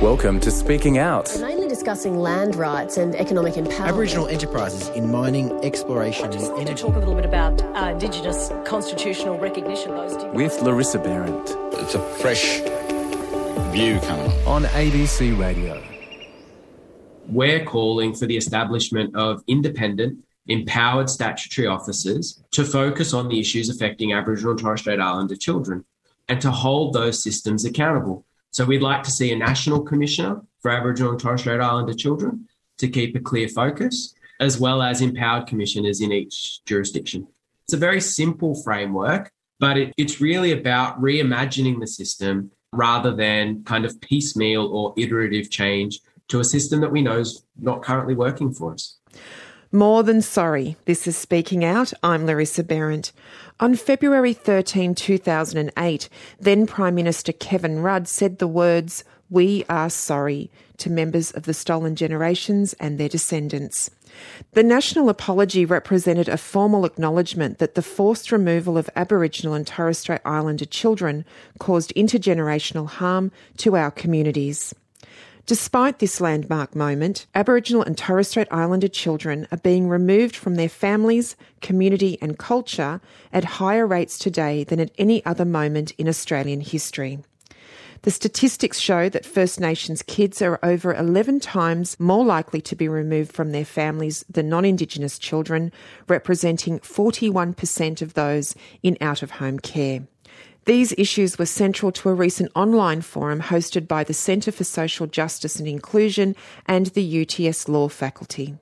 [0.00, 1.36] Welcome to Speaking Out.
[1.40, 3.88] Mainly discussing land rights and economic empowerment.
[3.88, 6.82] Aboriginal enterprises in mining, exploration, just and to energy.
[6.82, 9.90] talk a little bit about uh, Indigenous constitutional recognition.
[9.90, 11.50] Those two With Larissa Behrendt
[11.82, 12.60] It's a fresh
[13.72, 14.64] view coming on.
[14.64, 15.82] on ABC Radio.
[17.28, 23.68] we're calling for the establishment of independent, empowered statutory officers to focus on the issues
[23.68, 25.84] affecting Aboriginal and Torres Strait Islander children
[26.28, 28.24] and to hold those systems accountable.
[28.58, 32.48] So we'd like to see a national commissioner for Aboriginal and Torres Strait Islander children
[32.78, 37.28] to keep a clear focus, as well as empowered commissioners in each jurisdiction.
[37.66, 39.30] It's a very simple framework,
[39.60, 45.50] but it, it's really about reimagining the system rather than kind of piecemeal or iterative
[45.50, 48.98] change to a system that we know is not currently working for us.
[49.70, 50.76] More than sorry.
[50.86, 51.92] This is Speaking Out.
[52.02, 53.12] I'm Larissa Behrendt.
[53.60, 56.08] On February 13, 2008,
[56.40, 61.52] then Prime Minister Kevin Rudd said the words, We are sorry, to members of the
[61.52, 63.90] Stolen Generations and their descendants.
[64.52, 69.98] The national apology represented a formal acknowledgement that the forced removal of Aboriginal and Torres
[69.98, 71.26] Strait Islander children
[71.58, 74.74] caused intergenerational harm to our communities.
[75.48, 80.68] Despite this landmark moment, Aboriginal and Torres Strait Islander children are being removed from their
[80.68, 83.00] families, community, and culture
[83.32, 87.20] at higher rates today than at any other moment in Australian history.
[88.02, 92.86] The statistics show that First Nations kids are over 11 times more likely to be
[92.86, 95.72] removed from their families than non Indigenous children,
[96.08, 100.02] representing 41% of those in out of home care.
[100.64, 105.06] These issues were central to a recent online forum hosted by the Centre for Social
[105.06, 108.56] Justice and Inclusion and the UTS Law faculty.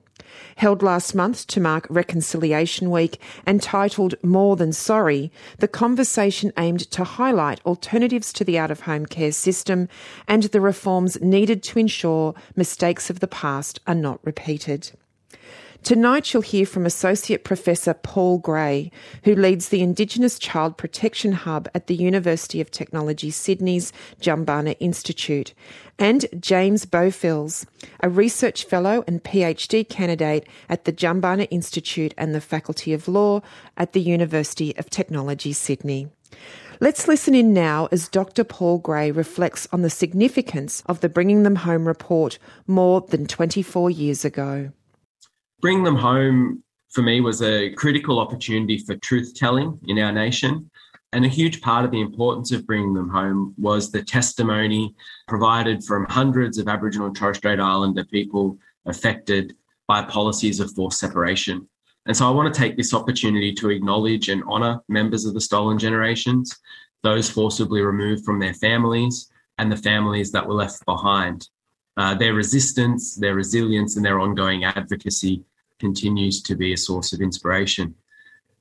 [0.55, 6.89] Held last month to mark Reconciliation Week and titled More Than Sorry, the conversation aimed
[6.91, 9.89] to highlight alternatives to the out of home care system
[10.27, 14.91] and the reforms needed to ensure mistakes of the past are not repeated.
[15.87, 18.91] Tonight, you'll hear from Associate Professor Paul Gray,
[19.23, 25.53] who leads the Indigenous Child Protection Hub at the University of Technology Sydney's Jumbunna Institute,
[25.97, 27.65] and James Beaufils,
[28.01, 33.41] a research fellow and PhD candidate at the Jumbunna Institute and the Faculty of Law
[33.77, 36.09] at the University of Technology Sydney.
[36.81, 38.43] Let's listen in now as Dr.
[38.43, 43.89] Paul Gray reflects on the significance of the Bringing Them Home report more than 24
[43.89, 44.73] years ago.
[45.61, 50.69] Bring them home for me was a critical opportunity for truth telling in our nation.
[51.13, 54.93] And a huge part of the importance of bringing them home was the testimony
[55.27, 59.55] provided from hundreds of Aboriginal and Torres Strait Islander people affected
[59.87, 61.67] by policies of forced separation.
[62.07, 65.41] And so I want to take this opportunity to acknowledge and honour members of the
[65.41, 66.55] stolen generations,
[67.03, 71.47] those forcibly removed from their families, and the families that were left behind.
[71.97, 75.43] Uh, their resistance, their resilience, and their ongoing advocacy
[75.79, 77.95] continues to be a source of inspiration.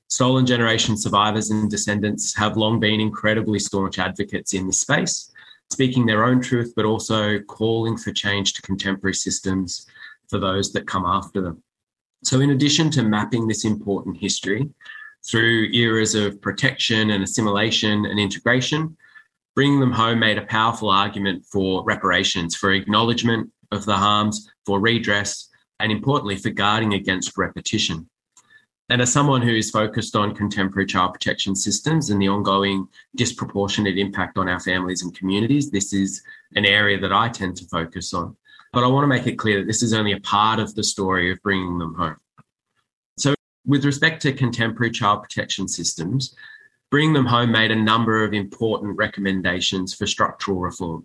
[0.08, 5.30] Stolen generation survivors and descendants have long been incredibly staunch advocates in this space,
[5.70, 9.86] speaking their own truth, but also calling for change to contemporary systems
[10.28, 11.62] for those that come after them.
[12.24, 14.70] So, in addition to mapping this important history
[15.26, 18.96] through eras of protection and assimilation and integration,
[19.56, 24.80] Bringing Them Home made a powerful argument for reparations, for acknowledgement of the harms, for
[24.80, 25.48] redress,
[25.80, 28.06] and importantly, for guarding against repetition.
[28.90, 33.96] And as someone who is focused on contemporary child protection systems and the ongoing disproportionate
[33.96, 36.22] impact on our families and communities, this is
[36.54, 38.36] an area that I tend to focus on.
[38.74, 40.84] But I want to make it clear that this is only a part of the
[40.84, 42.16] story of bringing them home.
[43.16, 43.34] So,
[43.64, 46.36] with respect to contemporary child protection systems,
[46.90, 51.04] Bring Them Home made a number of important recommendations for structural reform.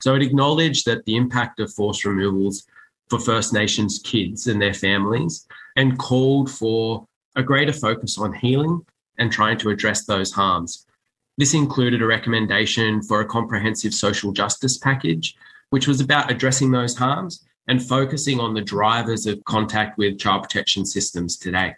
[0.00, 2.66] So it acknowledged that the impact of forced removals
[3.10, 5.46] for First Nations kids and their families
[5.76, 7.06] and called for
[7.36, 8.84] a greater focus on healing
[9.18, 10.86] and trying to address those harms.
[11.36, 15.36] This included a recommendation for a comprehensive social justice package,
[15.70, 20.42] which was about addressing those harms and focusing on the drivers of contact with child
[20.42, 21.74] protection systems today.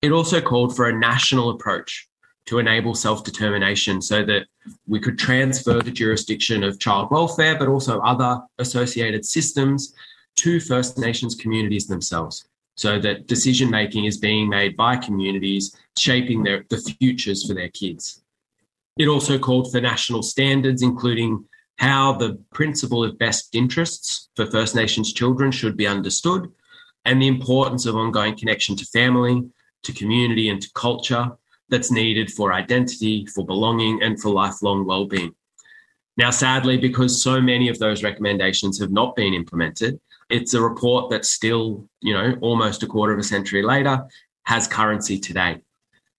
[0.00, 2.08] It also called for a national approach
[2.46, 4.46] to enable self determination so that
[4.86, 9.94] we could transfer the jurisdiction of child welfare, but also other associated systems
[10.36, 12.44] to First Nations communities themselves
[12.80, 17.68] so that decision making is being made by communities shaping their, the futures for their
[17.68, 18.22] kids.
[18.96, 21.44] It also called for national standards, including
[21.76, 26.50] how the principle of best interests for First Nations children should be understood,
[27.04, 29.42] and the importance of ongoing connection to family,
[29.82, 31.32] to community, and to culture
[31.70, 35.34] that's needed for identity, for belonging, and for lifelong well-being.
[36.16, 41.10] Now, sadly, because so many of those recommendations have not been implemented, it's a report
[41.10, 44.04] that still, you know, almost a quarter of a century later
[44.44, 45.60] has currency today.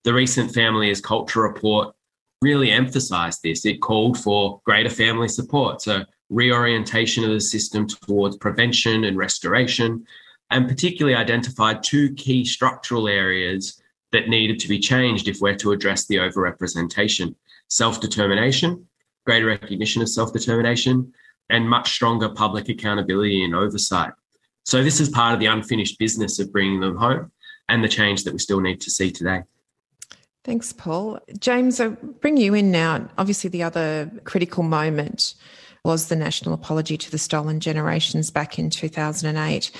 [0.04, 1.94] The recent Family is Culture report
[2.42, 3.66] really emphasized this.
[3.66, 10.06] It called for greater family support, so reorientation of the system towards prevention and restoration,
[10.50, 13.81] and particularly identified two key structural areas
[14.12, 17.36] that needed to be changed if we're to address the overrepresentation
[17.68, 18.88] self determination,
[19.26, 21.14] greater recognition of self determination,
[21.50, 24.12] and much stronger public accountability and oversight.
[24.64, 27.32] So, this is part of the unfinished business of bringing them home
[27.70, 29.44] and the change that we still need to see today.
[30.44, 31.20] Thanks, Paul.
[31.40, 33.08] James, I bring you in now.
[33.18, 35.36] Obviously, the other critical moment
[35.84, 39.72] was the national apology to the stolen generations back in 2008.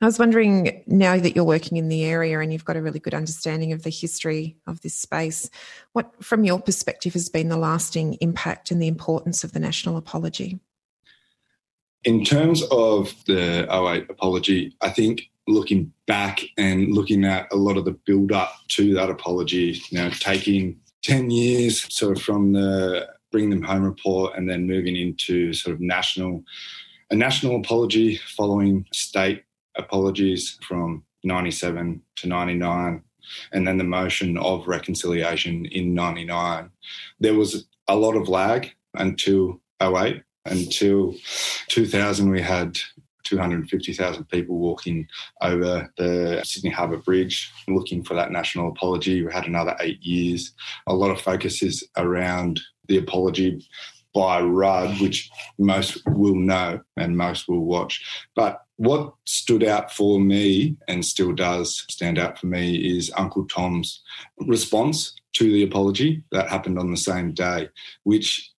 [0.00, 2.98] I was wondering now that you're working in the area and you've got a really
[2.98, 5.48] good understanding of the history of this space,
[5.92, 9.96] what, from your perspective, has been the lasting impact and the importance of the national
[9.96, 10.60] apology?
[12.04, 17.78] In terms of the 08 apology, I think looking back and looking at a lot
[17.78, 22.52] of the build up to that apology, you know, taking 10 years sort of from
[22.52, 26.42] the bring them home report and then moving into sort of national
[27.10, 29.44] a national apology following state
[29.76, 33.02] apologies from 97 to 99
[33.52, 36.70] and then the motion of reconciliation in 99
[37.20, 41.14] there was a lot of lag until 08 until
[41.68, 42.78] 2000 we had
[43.26, 45.06] 250,000 people walking
[45.42, 49.24] over the Sydney Harbour Bridge looking for that national apology.
[49.24, 50.52] We had another eight years.
[50.86, 53.66] A lot of focus is around the apology
[54.14, 58.02] by Rudd, which most will know and most will watch.
[58.34, 63.46] But what stood out for me and still does stand out for me is Uncle
[63.46, 64.02] Tom's
[64.38, 67.68] response to the apology that happened on the same day,
[68.04, 68.50] which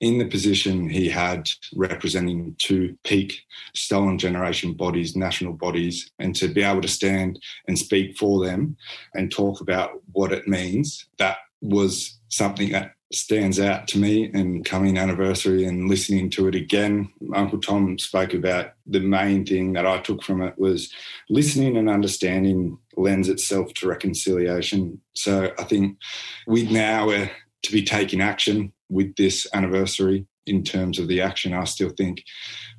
[0.00, 3.42] in the position he had representing two peak
[3.74, 7.38] stolen generation bodies, national bodies, and to be able to stand
[7.68, 8.76] and speak for them
[9.14, 14.64] and talk about what it means, that was something that stands out to me and
[14.64, 17.10] coming anniversary and listening to it again.
[17.34, 20.92] Uncle tom spoke about the main thing that i took from it was
[21.28, 25.00] listening and understanding lends itself to reconciliation.
[25.14, 25.98] So i think
[26.46, 27.30] we now are
[27.62, 32.24] to be taking action with this anniversary in terms of the action, I still think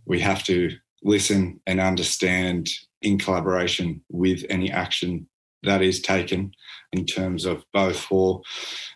[0.06, 0.72] we have to
[1.02, 2.70] listen and understand
[3.02, 5.28] in collaboration with any action
[5.64, 6.54] that is taken
[6.92, 8.42] in terms of both for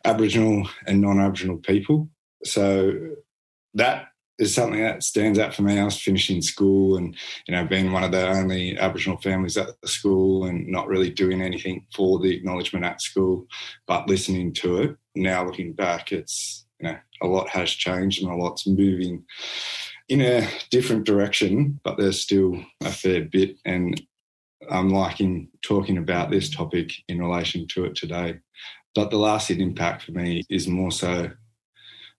[0.06, 2.10] Aboriginal and non Aboriginal people.
[2.44, 2.94] So
[3.74, 4.08] that
[4.40, 5.80] is something that stands out for me.
[5.80, 7.16] I was finishing school and,
[7.48, 11.10] you know, being one of the only Aboriginal families at the school and not really
[11.10, 13.48] doing anything for the acknowledgement at school,
[13.88, 14.96] but listening to it.
[15.16, 19.26] Now looking back, it's you know, a lot has changed and a lot's moving
[20.10, 23.58] in a different direction, but there's still a fair bit.
[23.66, 24.02] And
[24.70, 28.40] I'm liking talking about this topic in relation to it today.
[28.96, 31.32] But the lasting impact for me is more so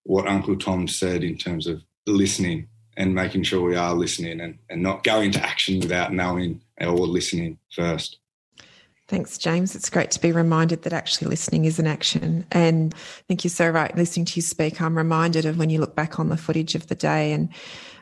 [0.05, 4.59] what Uncle Tom said in terms of listening and making sure we are listening and,
[4.71, 8.19] and not going to action without knowing or listening first.
[9.09, 9.75] Thanks, James.
[9.75, 12.45] It's great to be reminded that actually listening is an action.
[12.53, 13.97] And I think you're so right.
[13.97, 16.89] Listening to you speak, I'm reminded of when you look back on the footage of
[16.89, 17.49] the day and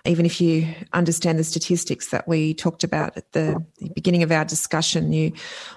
[0.06, 3.62] even if you understand the statistics that we talked about at the
[3.94, 5.32] beginning of our discussion, you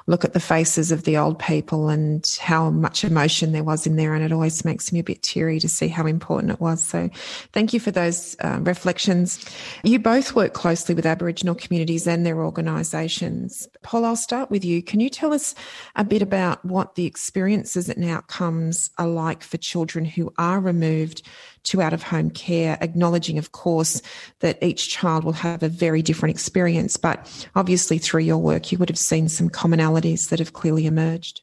[0.07, 3.95] look at the faces of the old people and how much emotion there was in
[3.95, 6.83] there, and it always makes me a bit teary to see how important it was.
[6.83, 7.09] So,
[7.53, 9.43] thank you for those uh, reflections.
[9.83, 13.67] You both work closely with Aboriginal communities and their organisations.
[13.81, 14.81] Paul, I'll start with you.
[14.83, 15.53] Can you tell us
[15.95, 21.21] a bit about what the experiences and outcomes are like for children who are removed
[21.63, 24.01] to out of home care, acknowledging, of course,
[24.39, 26.95] that each child will have a very different experience.
[26.95, 31.41] But obviously, through your work, you would have seen some commonalities that have clearly emerged.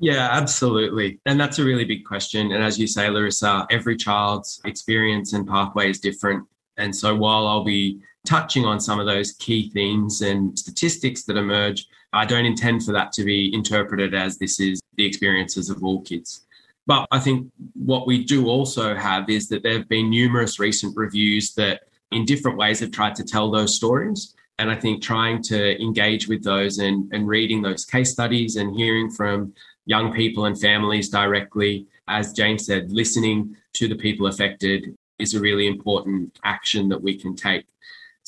[0.00, 1.20] Yeah, absolutely.
[1.26, 2.50] And that's a really big question.
[2.50, 6.44] And as you say, Larissa, every child's experience and pathway is different.
[6.76, 11.36] And so while I'll be touching on some of those key themes and statistics that
[11.36, 15.82] emerge, I don't intend for that to be interpreted as this is the experiences of
[15.84, 16.46] all kids.
[16.86, 20.96] But I think what we do also have is that there have been numerous recent
[20.96, 24.34] reviews that, in different ways, have tried to tell those stories.
[24.58, 28.76] And I think trying to engage with those and, and reading those case studies and
[28.76, 29.54] hearing from
[29.86, 35.40] young people and families directly, as James said, listening to the people affected is a
[35.40, 37.66] really important action that we can take.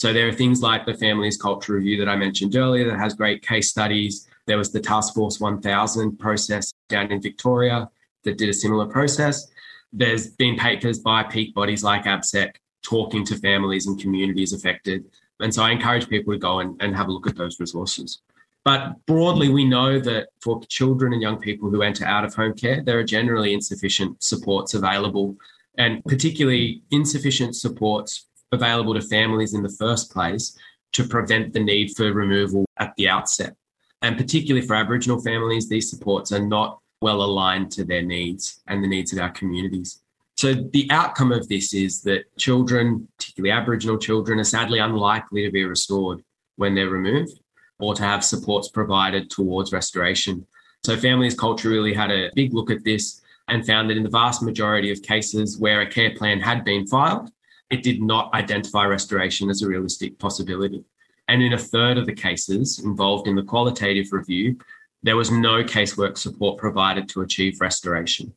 [0.03, 3.15] So there are things like the Families Culture Review that I mentioned earlier that has
[3.15, 4.27] great case studies.
[4.47, 7.89] There was the Task Force 1000 process down in Victoria
[8.25, 9.49] that did a similar process.
[9.93, 15.05] there's been papers by peak bodies like ABSEC talking to families and communities affected.
[15.39, 18.23] And so I encourage people to go and, and have a look at those resources.
[18.65, 22.55] But broadly, we know that for children and young people who enter out of home
[22.55, 25.37] care, there are generally insufficient supports available,
[25.79, 30.57] and particularly insufficient supports available to families in the first place
[30.93, 33.57] to prevent the need for removal at the outset.
[34.03, 38.83] And particularly for Aboriginal families, these supports are not well aligned to their needs and
[38.83, 40.03] the needs of our communities.
[40.37, 45.53] So, the outcome of this is that children, particularly Aboriginal children, are sadly unlikely to
[45.53, 46.23] be restored
[46.57, 47.39] when they're removed
[47.79, 50.47] or to have supports provided towards restoration.
[50.85, 54.09] So, Families Culture really had a big look at this and found that in the
[54.09, 57.31] vast majority of cases where a care plan had been filed,
[57.73, 60.85] it did not identify restoration as a realistic possibility.
[61.29, 64.59] And in a third of the cases involved in the qualitative review,
[65.03, 68.35] there was no casework support provided to achieve restoration.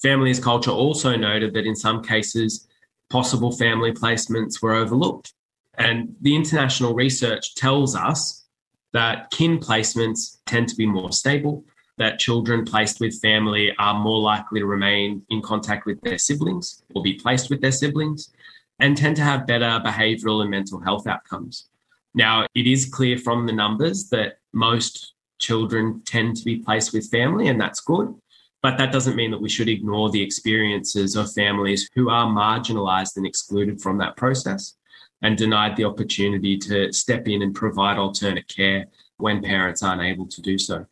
[0.00, 2.66] Families Culture also noted that in some cases,
[3.10, 5.34] possible family placements were overlooked.
[5.76, 8.46] And the international research tells us
[8.92, 11.64] that kin placements tend to be more stable,
[11.98, 16.82] that children placed with family are more likely to remain in contact with their siblings
[16.94, 18.32] or be placed with their siblings,
[18.78, 21.68] and tend to have better behavioral and mental health outcomes.
[22.14, 27.10] Now, it is clear from the numbers that most children tend to be placed with
[27.10, 28.14] family, and that's good.
[28.62, 33.16] But that doesn't mean that we should ignore the experiences of families who are marginalised
[33.16, 34.74] and excluded from that process
[35.20, 38.86] and denied the opportunity to step in and provide alternate care
[39.18, 40.86] when parents aren't able to do so.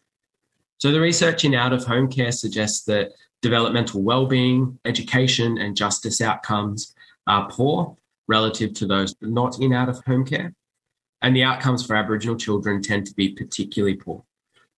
[0.79, 6.21] So, the research in out of home care suggests that developmental well-being, education, and justice
[6.21, 6.95] outcomes
[7.27, 7.97] are poor
[8.29, 10.55] relative to those not in out of home care.
[11.21, 14.25] And the outcomes for Aboriginal children tend to be particularly poor.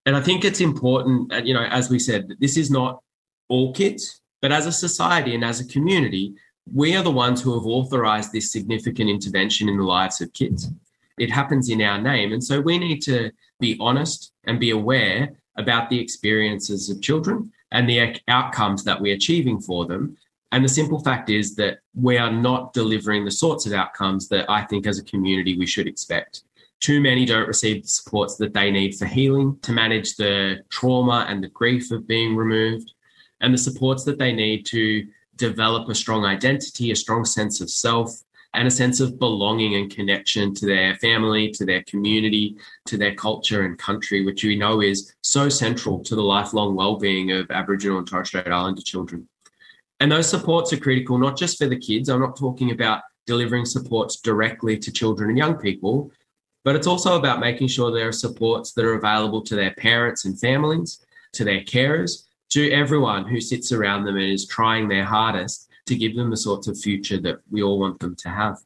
[0.05, 3.01] And I think it's important, uh, you know, as we said, this is not
[3.49, 6.35] all kids, but as a society and as a community,
[6.71, 10.69] we are the ones who have authorized this significant intervention in the lives of kids.
[11.17, 12.33] It happens in our name.
[12.33, 17.51] And so we need to be honest and be aware about the experiences of children
[17.71, 20.17] and the outcomes that we're achieving for them.
[20.55, 24.49] And the simple fact is that we are not delivering the sorts of outcomes that
[24.49, 26.43] I think as a community we should expect.
[26.79, 31.25] Too many don't receive the supports that they need for healing, to manage the trauma
[31.27, 32.93] and the grief of being removed,
[33.41, 37.69] and the supports that they need to develop a strong identity, a strong sense of
[37.69, 42.95] self, and a sense of belonging and connection to their family, to their community, to
[42.95, 47.51] their culture and country, which we know is so central to the lifelong well-being of
[47.51, 49.27] Aboriginal and Torres Strait Islander children.
[49.99, 52.09] And those supports are critical, not just for the kids.
[52.09, 56.11] I'm not talking about delivering supports directly to children and young people,
[56.63, 60.25] but it's also about making sure there are supports that are available to their parents
[60.25, 65.05] and families, to their carers, to everyone who sits around them and is trying their
[65.05, 68.57] hardest to give them the sorts of future that we all want them to have.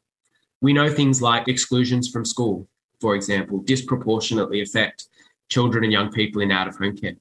[0.62, 2.67] We know things like exclusions from school,
[3.01, 5.07] for example, disproportionately affect
[5.50, 7.15] children and young people in out of home care.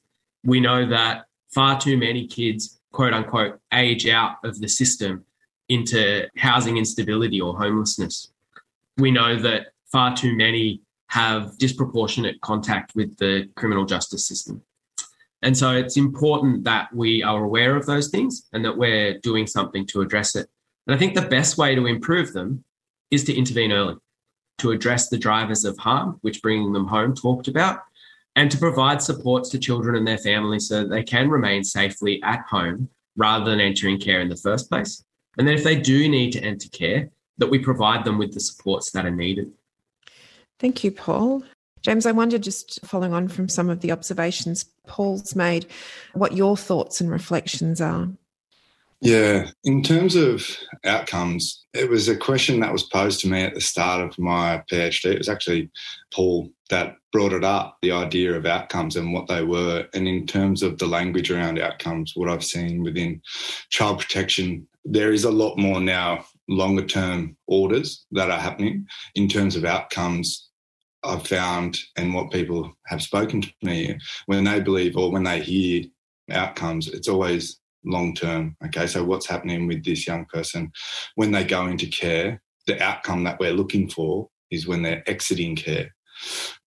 [0.45, 5.25] We know that far too many kids, quote unquote, age out of the system
[5.68, 8.33] into housing instability or homelessness.
[8.97, 14.62] We know that far too many have disproportionate contact with the criminal justice system.
[15.42, 19.47] And so it's important that we are aware of those things and that we're doing
[19.47, 20.49] something to address it.
[20.87, 22.64] And I think the best way to improve them
[23.11, 23.97] is to intervene early,
[24.59, 27.80] to address the drivers of harm, which bringing them home talked about,
[28.38, 32.23] and to provide supports to children and their families so that they can remain safely
[32.23, 35.02] at home rather than entering care in the first place.
[35.37, 38.38] And then if they do need to enter care, that we provide them with the
[38.38, 39.50] supports that are needed.
[40.61, 41.42] Thank you, Paul.
[41.83, 45.66] James, I wonder, just following on from some of the observations Paul's made,
[46.14, 48.09] what your thoughts and reflections are.
[49.00, 50.45] Yeah, in terms of
[50.85, 54.62] outcomes, it was a question that was posed to me at the start of my
[54.71, 55.12] PhD.
[55.12, 55.71] It was actually
[56.12, 59.87] Paul that brought it up, the idea of outcomes and what they were.
[59.95, 63.23] And in terms of the language around outcomes, what I've seen within
[63.71, 69.28] child protection, there is a lot more now longer term orders that are happening in
[69.28, 70.49] terms of outcomes
[71.05, 75.40] I've found and what people have spoken to me when they believe or when they
[75.40, 75.85] hear
[76.31, 78.56] outcomes, it's always long term.
[78.66, 80.73] Okay, so what's happening with this young person
[81.14, 82.42] when they go into care?
[82.66, 85.94] The outcome that we're looking for is when they're exiting care.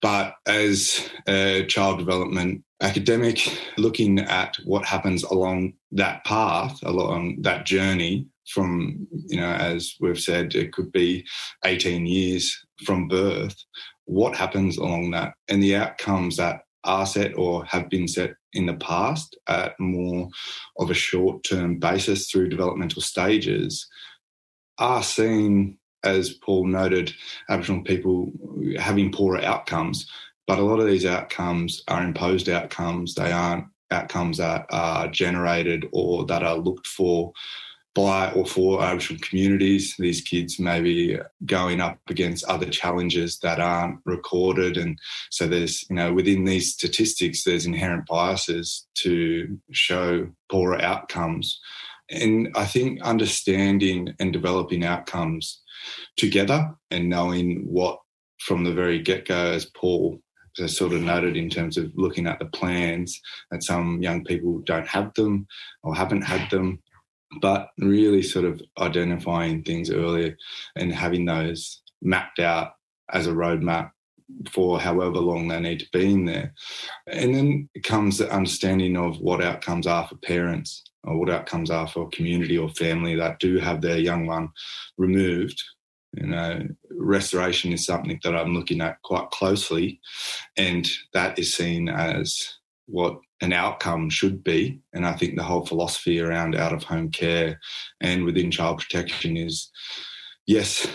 [0.01, 3.39] But as a child development academic,
[3.77, 10.19] looking at what happens along that path, along that journey from, you know, as we've
[10.19, 11.25] said, it could be
[11.65, 13.55] 18 years from birth
[14.05, 18.65] what happens along that and the outcomes that are set or have been set in
[18.65, 20.29] the past at more
[20.77, 23.87] of a short term basis through developmental stages
[24.77, 27.13] are seen, as Paul noted,
[27.49, 28.31] Aboriginal people
[28.79, 30.09] having poorer outcomes.
[30.47, 33.13] But a lot of these outcomes are imposed outcomes.
[33.13, 37.31] They aren't outcomes that are generated or that are looked for
[37.93, 39.95] by or for Aboriginal communities.
[39.99, 44.77] These kids may be going up against other challenges that aren't recorded.
[44.77, 44.97] And
[45.29, 51.59] so there's, you know, within these statistics, there's inherent biases to show poorer outcomes.
[52.09, 55.61] And I think understanding and developing outcomes
[56.17, 57.99] together and knowing what
[58.39, 60.19] from the very get go, as Paul
[60.57, 63.21] has sort of noted in terms of looking at the plans,
[63.51, 65.47] that some young people don't have them
[65.83, 66.79] or haven't had them
[67.39, 70.37] but really sort of identifying things earlier
[70.75, 72.73] and having those mapped out
[73.13, 73.91] as a roadmap
[74.51, 76.53] for however long they need to be in there.
[77.07, 81.87] And then comes the understanding of what outcomes are for parents or what outcomes are
[81.87, 84.49] for community or family that do have their young one
[84.97, 85.61] removed.
[86.13, 90.01] You know, restoration is something that I'm looking at quite closely,
[90.57, 92.57] and that is seen as
[92.87, 94.79] what an outcome should be.
[94.93, 97.59] And I think the whole philosophy around out of home care
[97.99, 99.69] and within child protection is
[100.45, 100.87] yes,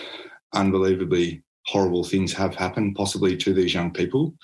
[0.54, 4.34] unbelievably horrible things have happened, possibly to these young people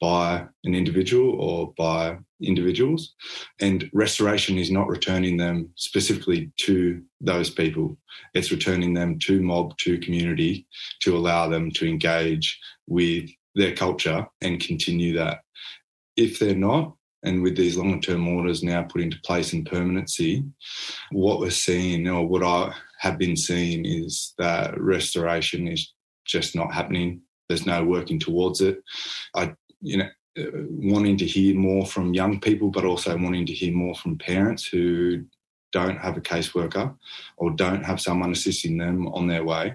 [0.00, 3.14] by an individual or by individuals.
[3.60, 7.98] And restoration is not returning them specifically to those people,
[8.34, 10.66] it's returning them to mob, to community,
[11.00, 15.40] to allow them to engage with their culture and continue that.
[16.16, 16.94] If they're not,
[17.24, 20.44] and with these longer term orders now put into place in permanency,
[21.10, 25.92] what we're seeing or what I have been seeing is that restoration is
[26.24, 27.22] just not happening.
[27.48, 28.82] There's no working towards it.
[29.34, 30.08] I, you know,
[30.38, 34.18] uh, wanting to hear more from young people, but also wanting to hear more from
[34.18, 35.24] parents who
[35.72, 36.94] don't have a caseworker
[37.36, 39.74] or don't have someone assisting them on their way.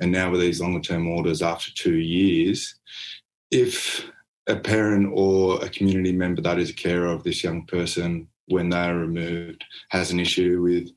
[0.00, 2.74] And now with these longer term orders after two years,
[3.50, 4.10] if
[4.46, 8.68] a parent or a community member that is a carer of this young person when
[8.68, 10.90] they are removed has an issue with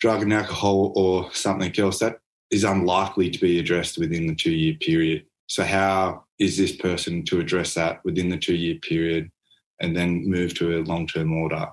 [0.00, 2.18] drug and alcohol or something else that
[2.50, 5.24] is unlikely to be addressed within the two year period.
[5.48, 9.30] So, how is this person to address that within the two year period
[9.80, 11.68] and then move to a long term order?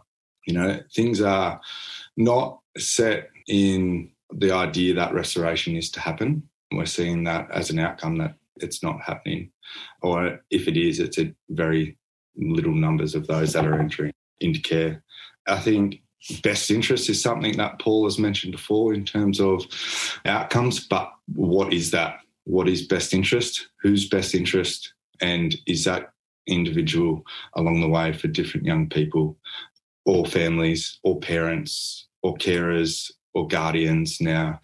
[0.46, 1.60] You know, things are
[2.18, 6.50] not set in the idea that restoration is to happen.
[6.72, 9.52] We're seeing that as an outcome that it's not happening.
[10.02, 11.98] Or if it is, it's a very
[12.36, 15.04] little numbers of those that are entering into care.
[15.48, 16.02] I think
[16.44, 19.66] best interest is something that Paul has mentioned before in terms of
[20.26, 22.20] outcomes, but what is that?
[22.46, 23.70] What is best interest?
[23.82, 24.94] Whose best interest?
[25.22, 26.12] And is that
[26.48, 27.24] individual
[27.56, 29.38] along the way for different young people
[30.06, 34.60] or families or parents or carers or guardians now?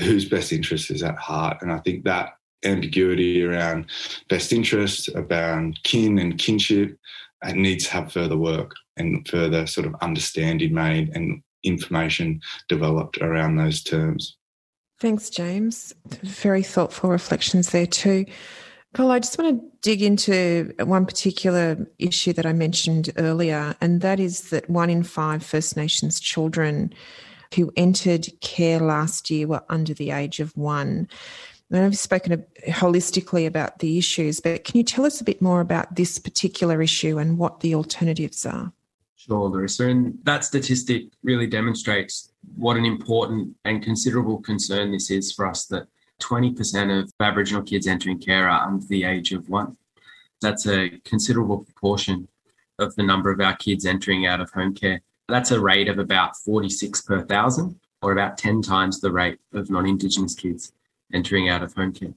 [0.00, 1.58] Whose best interest is at heart?
[1.60, 3.86] And I think that ambiguity around
[4.28, 6.96] best interest, around kin and kinship,
[7.44, 13.18] it needs to have further work and further sort of understanding made and information developed
[13.18, 14.36] around those terms.
[15.00, 15.94] Thanks, James.
[16.22, 18.26] Very thoughtful reflections there too.
[18.94, 24.00] Paul, I just want to dig into one particular issue that I mentioned earlier, and
[24.00, 26.92] that is that one in five First Nations children
[27.54, 31.08] who entered care last year were under the age of one.
[31.70, 35.42] I know you've spoken holistically about the issues, but can you tell us a bit
[35.42, 38.72] more about this particular issue and what the alternatives are?
[39.16, 39.88] Sure, Larissa.
[39.88, 45.66] And that statistic really demonstrates what an important and considerable concern this is for us
[45.66, 45.88] that
[46.22, 49.76] 20% of Aboriginal kids entering care are under the age of one.
[50.40, 52.28] That's a considerable proportion
[52.78, 55.02] of the number of our kids entering out of home care.
[55.28, 59.68] That's a rate of about 46 per thousand, or about 10 times the rate of
[59.68, 60.72] non Indigenous kids
[61.12, 62.14] entering out of home care.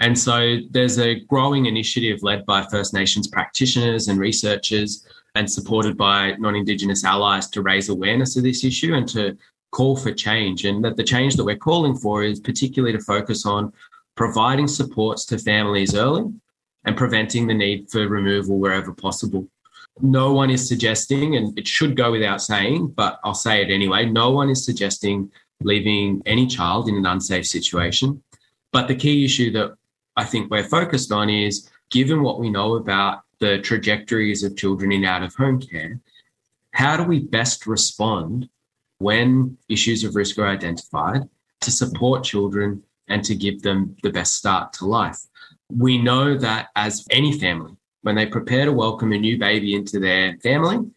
[0.00, 5.96] And so there's a growing initiative led by First Nations practitioners and researchers and supported
[5.96, 9.36] by non Indigenous allies to raise awareness of this issue and to
[9.70, 10.64] call for change.
[10.64, 13.72] And that the change that we're calling for is particularly to focus on
[14.16, 16.24] providing supports to families early
[16.84, 19.46] and preventing the need for removal wherever possible.
[20.02, 24.04] No one is suggesting, and it should go without saying, but I'll say it anyway
[24.04, 25.30] no one is suggesting
[25.62, 28.22] leaving any child in an unsafe situation.
[28.72, 29.74] But the key issue that
[30.16, 34.92] I think we're focused on is given what we know about the trajectories of children
[34.92, 36.00] in out of home care,
[36.72, 38.48] how do we best respond
[38.98, 41.28] when issues of risk are identified
[41.60, 45.18] to support children and to give them the best start to life?
[45.70, 49.98] We know that as any family, when they prepare to welcome a new baby into
[49.98, 50.90] their family,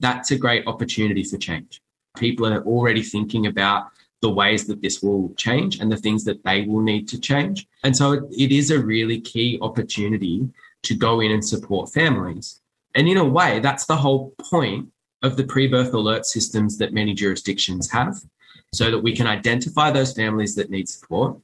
[0.00, 1.80] that's a great opportunity for change.
[2.16, 3.86] People are already thinking about
[4.22, 7.66] the ways that this will change and the things that they will need to change.
[7.82, 10.48] And so it, it is a really key opportunity
[10.84, 12.60] to go in and support families.
[12.94, 14.88] And in a way, that's the whole point
[15.22, 18.16] of the pre birth alert systems that many jurisdictions have,
[18.72, 21.36] so that we can identify those families that need support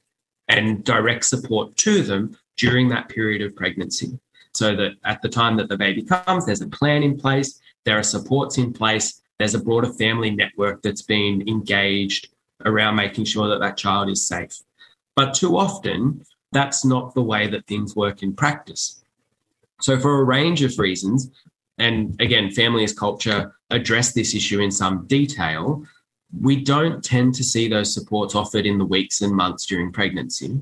[0.47, 4.19] and direct support to them during that period of pregnancy.
[4.53, 7.97] So that at the time that the baby comes, there's a plan in place, there
[7.97, 12.29] are supports in place, there's a broader family network that's been engaged
[12.65, 14.57] around making sure that that child is safe.
[15.15, 19.03] But too often, that's not the way that things work in practice.
[19.81, 21.29] So, for a range of reasons,
[21.77, 25.83] and again, family as culture address this issue in some detail,
[26.41, 30.61] we don't tend to see those supports offered in the weeks and months during pregnancy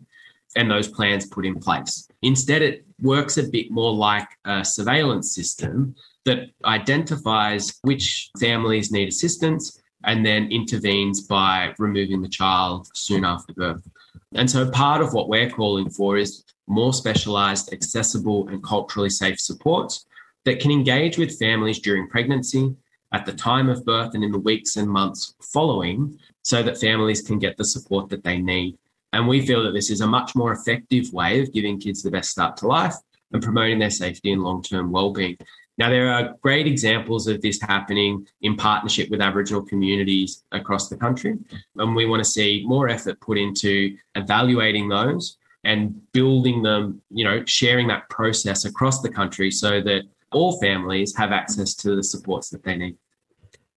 [0.55, 2.07] and those plans put in place.
[2.21, 9.07] Instead, it works a bit more like a surveillance system that identifies which families need
[9.07, 13.87] assistance and then intervenes by removing the child soon after birth.
[14.33, 19.39] And so, part of what we're calling for is more specialized, accessible, and culturally safe
[19.39, 20.05] supports
[20.45, 22.75] that can engage with families during pregnancy,
[23.13, 27.21] at the time of birth, and in the weeks and months following, so that families
[27.21, 28.77] can get the support that they need.
[29.13, 32.11] And we feel that this is a much more effective way of giving kids the
[32.11, 32.95] best start to life
[33.33, 35.37] and promoting their safety and long term well-being.
[35.81, 40.95] Now, there are great examples of this happening in partnership with Aboriginal communities across the
[40.95, 41.39] country.
[41.75, 47.23] And we want to see more effort put into evaluating those and building them, you
[47.23, 52.03] know, sharing that process across the country so that all families have access to the
[52.03, 52.95] supports that they need.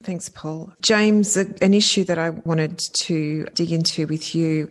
[0.04, 0.72] Thanks, Paul.
[0.82, 4.70] James, an issue that I wanted to dig into with you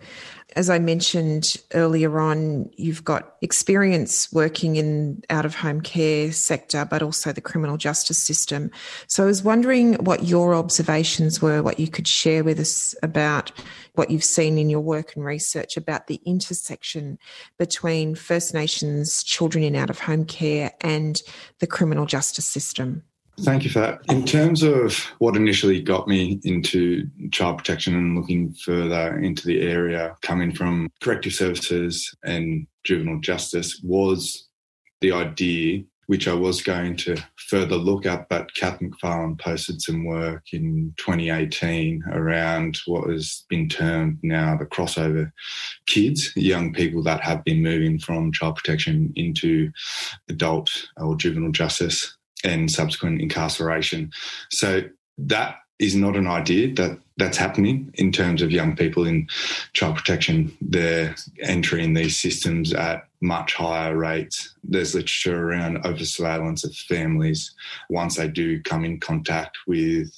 [0.55, 6.85] as I mentioned earlier on, you've got experience working in out of home care sector,
[6.85, 8.69] but also the criminal justice system.
[9.07, 13.51] So I was wondering what your observations were, what you could share with us about
[13.95, 17.17] what you've seen in your work and research about the intersection
[17.57, 21.21] between First Nations children in out of home care and
[21.59, 23.03] the criminal justice system.
[23.39, 24.01] Thank you for that.
[24.09, 29.61] In terms of what initially got me into child protection and looking further into the
[29.61, 34.47] area, coming from corrective services and juvenile justice, was
[35.01, 40.05] the idea, which I was going to further look at, but Kath McFarlane posted some
[40.05, 45.31] work in 2018 around what has been termed now the crossover
[45.87, 49.71] kids, young people that have been moving from child protection into
[50.29, 54.12] adult or juvenile justice and subsequent incarceration.
[54.49, 54.82] So
[55.17, 59.27] that is not an idea that that's happening in terms of young people in
[59.73, 60.56] child protection.
[60.62, 64.53] They're entering these systems at much higher rates.
[64.65, 67.55] There's literature around over surveillance of families
[67.89, 70.12] once they do come in contact with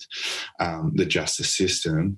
[0.60, 2.18] um, the justice system,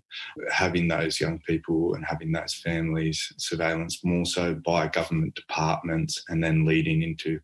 [0.49, 6.41] having those young people and having those families surveillance more so by government departments and
[6.41, 7.41] then leading into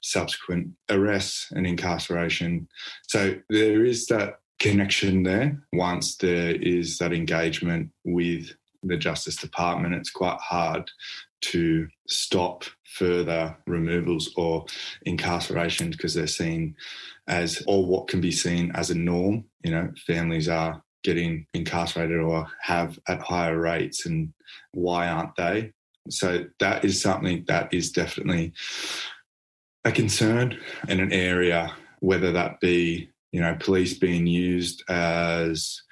[0.00, 2.68] subsequent arrests and incarceration.
[3.08, 5.60] So there is that connection there.
[5.72, 8.54] Once there is that engagement with
[8.84, 10.88] the Justice Department, it's quite hard
[11.50, 14.64] to stop further removals or
[15.06, 16.76] incarcerations because they're seen
[17.26, 19.44] as, or what can be seen as a norm.
[19.62, 24.32] You know, families are getting incarcerated or have at higher rates, and
[24.72, 25.72] why aren't they?
[26.10, 28.52] So that is something that is definitely
[29.84, 35.82] a concern in an area, whether that be you know, police being used as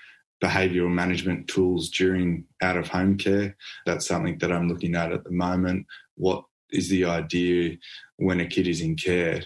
[0.42, 3.56] behavioural management tools during out of home care.
[3.86, 5.86] That's something that I'm looking at at the moment.
[6.16, 7.76] What is the idea
[8.16, 9.44] when a kid is in care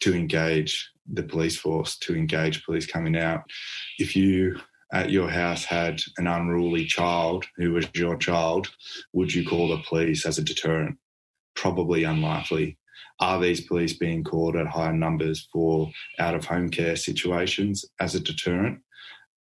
[0.00, 3.42] to engage the police force, to engage police coming out?
[3.98, 4.60] If you
[4.92, 8.68] at your house had an unruly child who was your child,
[9.12, 10.96] would you call the police as a deterrent?
[11.54, 12.78] Probably unlikely
[13.18, 18.14] are these police being called at higher numbers for out of home care situations as
[18.14, 18.80] a deterrent?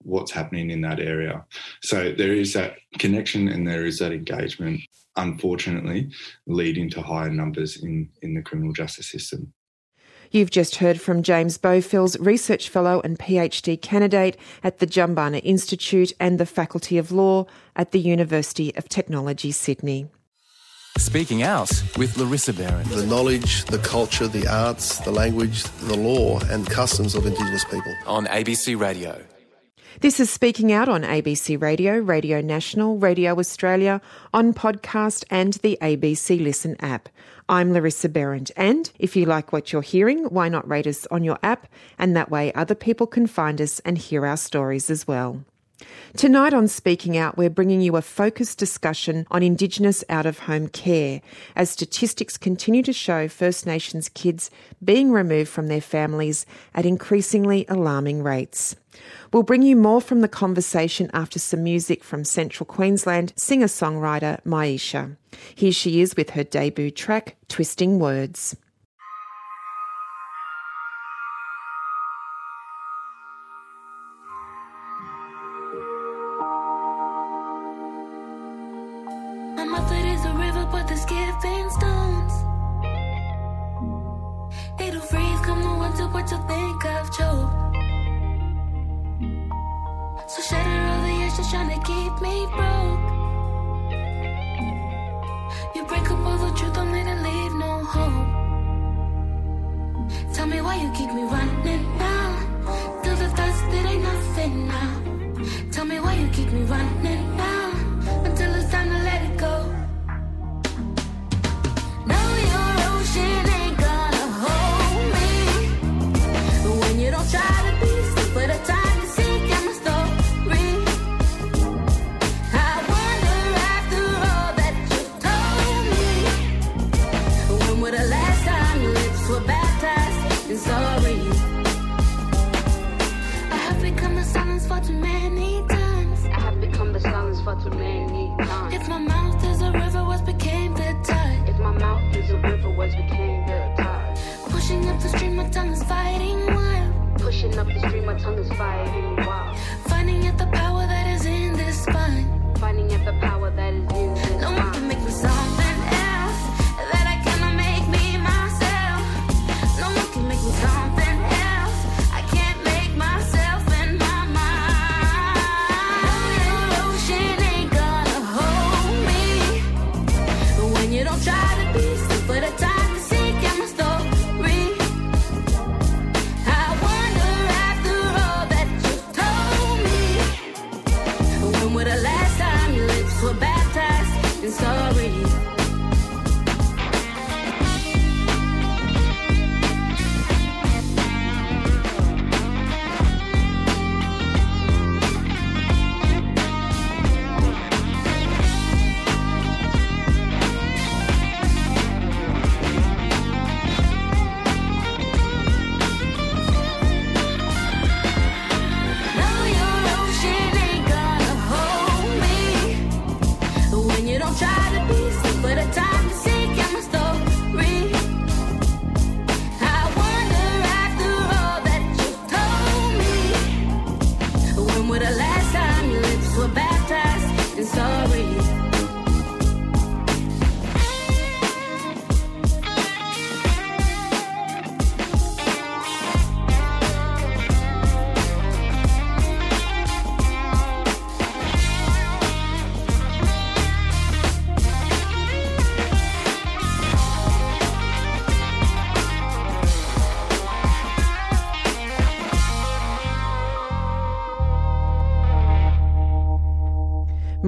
[0.06, 1.44] What's happening in that area?
[1.82, 4.82] So there is that connection and there is that engagement,
[5.16, 6.12] unfortunately,
[6.46, 9.52] leading to higher numbers in, in the criminal justice system.
[10.32, 16.12] You've just heard from James Beaufils, Research Fellow and PhD candidate at the Jumbunna Institute
[16.20, 20.08] and the Faculty of Law at the University of Technology, Sydney.
[20.98, 22.90] Speaking Out with Larissa Behrendt.
[22.90, 27.94] The knowledge, the culture, the arts, the language, the law, and customs of Indigenous people.
[28.08, 29.22] On ABC Radio.
[30.02, 34.02] This is Speaking Out on ABC Radio, Radio National, Radio Australia,
[34.34, 37.08] on podcast and the ABC Listen app.
[37.48, 41.24] I'm Larissa Behrendt, and if you like what you're hearing, why not rate us on
[41.24, 41.68] your app?
[41.98, 45.46] And that way other people can find us and hear our stories as well.
[46.16, 50.70] Tonight on Speaking Out, we're bringing you a focused discussion on Indigenous out of home
[50.70, 51.22] care
[51.56, 54.50] as statistics continue to show First Nations kids
[54.84, 58.78] being removed from their families at increasingly alarming rates.
[59.34, 64.42] We'll bring you more from the conversation after some music from Central Queensland singer songwriter
[64.44, 65.18] Maisha.
[65.54, 68.56] Here she is with her debut track, Twisting Words.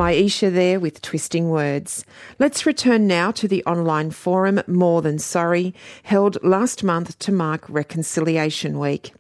[0.08, 2.06] Maisha there with twisting words.
[2.40, 7.66] Let's return now to the online forum More Than Sorry, held last month to mark
[7.68, 9.12] Reconciliation Week.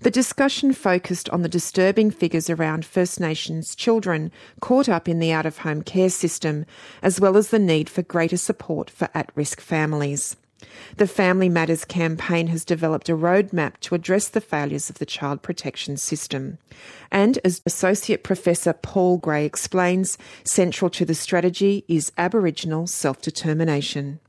[0.00, 5.32] The discussion focused on the disturbing figures around First Nations children caught up in the
[5.32, 6.64] out of home care system,
[7.02, 10.36] as well as the need for greater support for at risk families.
[10.96, 15.42] The Family Matters campaign has developed a roadmap to address the failures of the child
[15.42, 16.58] protection system.
[17.10, 24.20] And as Associate Professor Paul Gray explains, central to the strategy is Aboriginal self determination.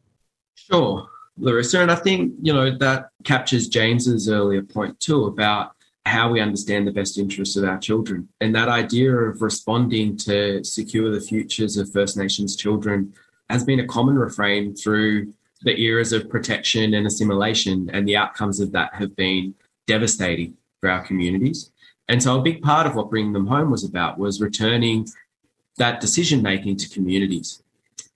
[0.55, 1.81] Sure, Larissa.
[1.81, 5.71] And I think, you know, that captures James's earlier point too about
[6.05, 8.27] how we understand the best interests of our children.
[8.41, 13.13] And that idea of responding to secure the futures of First Nations children
[13.49, 18.59] has been a common refrain through the eras of protection and assimilation, and the outcomes
[18.59, 19.55] of that have been
[19.87, 21.71] devastating for our communities.
[22.07, 25.07] And so, a big part of what Bringing Them Home was about was returning
[25.77, 27.63] that decision making to communities.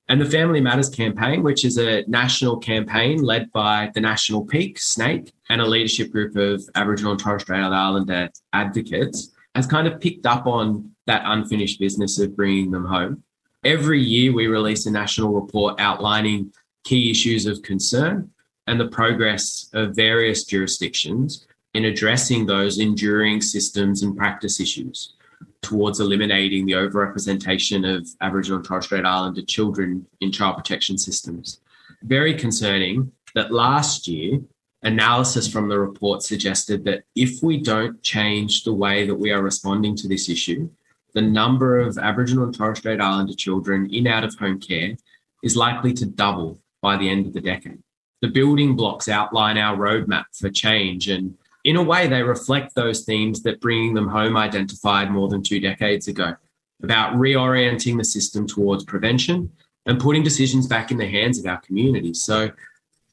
[0.10, 4.77] And the Family Matters campaign, which is a national campaign led by the National Peak,
[4.79, 9.99] SNAICC and a leadership group of Aboriginal and Torres Strait Islander advocates, has kind of
[9.99, 13.23] picked up on that unfinished business of bringing them home.
[13.65, 16.53] Every year, we release a national report outlining
[16.88, 18.30] key issues of concern
[18.67, 25.13] and the progress of various jurisdictions in addressing those enduring systems and practice issues
[25.62, 31.60] towards eliminating the overrepresentation of Aboriginal and Torres Strait Islander children in child protection systems.
[32.04, 34.39] Very concerning that last year,
[34.84, 39.43] analysis from the report suggested that if we don't change the way that we are
[39.43, 40.69] responding to this issue,
[41.13, 44.95] the number of Aboriginal and Torres Strait Islander children in out of home care
[45.43, 47.79] is likely to double by the end of the decade.
[48.21, 53.03] The building blocks outline our roadmap for change, and in a way, they reflect those
[53.03, 56.35] themes that bringing them home identified more than two decades ago
[56.83, 59.51] about reorienting the system towards prevention
[59.85, 62.21] and putting decisions back in the hands of our communities.
[62.21, 62.51] So,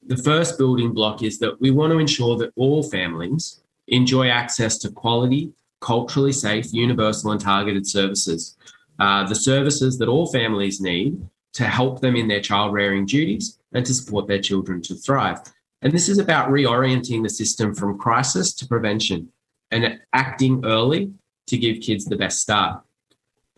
[0.07, 4.77] the first building block is that we want to ensure that all families enjoy access
[4.79, 8.57] to quality, culturally safe, universal, and targeted services.
[8.98, 13.59] Uh, the services that all families need to help them in their child rearing duties
[13.73, 15.40] and to support their children to thrive.
[15.83, 19.31] And this is about reorienting the system from crisis to prevention
[19.71, 21.12] and acting early
[21.47, 22.83] to give kids the best start.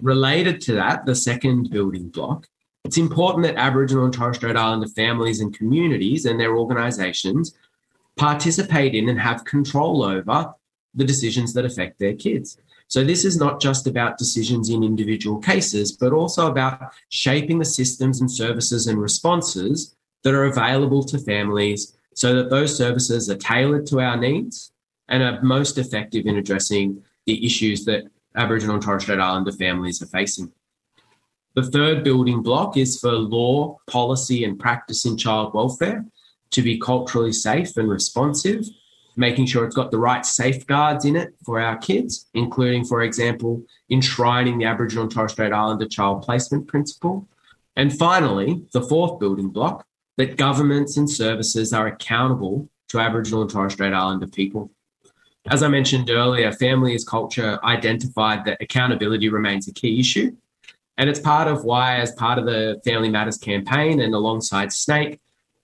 [0.03, 2.47] Related to that, the second building block,
[2.85, 7.55] it's important that Aboriginal and Torres Strait Islander families and communities and their organisations
[8.17, 10.53] participate in and have control over
[10.95, 12.59] the decisions that affect their kids.
[12.88, 17.64] So this is not just about decisions in individual cases, but also about shaping the
[17.64, 23.37] systems and services and responses that are available to families so that those services are
[23.37, 24.72] tailored to our needs
[25.09, 28.05] and are most effective in addressing the issues that
[28.37, 30.53] Aboriginal and Torres Strait Islander families are facing.
[31.55, 36.05] The third building block is for law, policy, and practice in child welfare
[36.51, 38.64] to be culturally safe and responsive
[39.17, 43.63] making sure it's got the right safeguards in it for our kids, including, for example,
[43.91, 47.27] enshrining the Aboriginal and Torres Strait Islander child placement principle.
[47.77, 53.51] And finally, the fourth building block that governments and services are accountable to Aboriginal and
[53.51, 54.71] Torres Strait Islander people.
[55.49, 60.37] As I mentioned earlier, family as culture identified that accountability remains a key issue.
[60.99, 65.19] And it's part of why, as part of the Family Matters campaign and alongside SNAICC,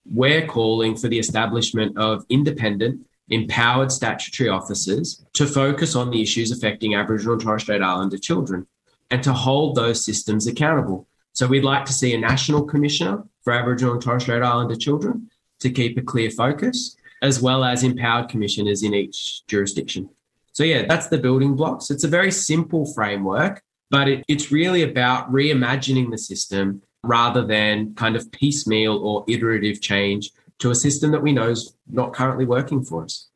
[0.05, 6.51] we're calling for the establishment of independent empowered statutory officers to focus on the issues
[6.51, 8.67] affecting Aboriginal and Torres Strait Islander children
[9.09, 11.07] and to hold those systems accountable.
[11.33, 15.29] So we'd like to see a national commissioner for Aboriginal and Torres Strait Islander children
[15.59, 20.09] to keep a clear focus, as well as empowered commissioners in each jurisdiction.
[20.51, 21.89] So, yeah, that's the building blocks.
[21.89, 27.95] It's a very simple framework, but it, it's really about reimagining the system rather than
[27.95, 32.45] kind of piecemeal or iterative change to a system that we know is not currently
[32.45, 33.27] working for us.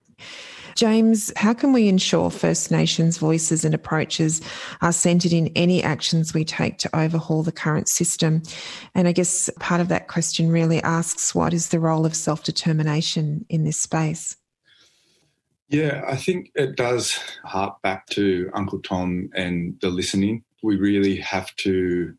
[0.78, 4.42] James, how can we ensure First Nations voices and approaches
[4.82, 8.44] are centred in any actions we take to overhaul the current system?
[8.94, 12.44] And I guess part of that question really asks what is the role of self
[12.44, 14.38] determination in this space?
[15.68, 20.44] Yeah, I think it does hark back to Uncle Tom and the listening.
[20.62, 22.14] We really have to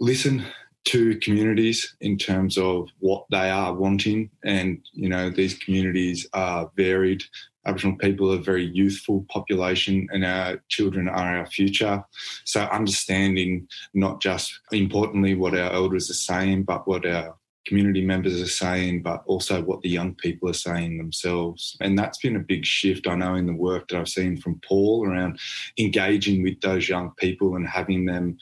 [0.00, 0.42] listen
[0.88, 4.30] to communities in terms of what they are wanting.
[4.42, 7.22] And, you know, these communities are varied.
[7.66, 12.02] Aboriginal people are a very youthful population and our children are our future.
[12.46, 18.40] So understanding not just importantly what our elders are saying, but what our community members
[18.40, 21.76] are saying, but also what the young people are saying themselves.
[21.82, 24.58] And that's been a big shift, I know, in the work that I've seen from
[24.66, 25.38] Paul around
[25.78, 28.38] engaging with those young people and having them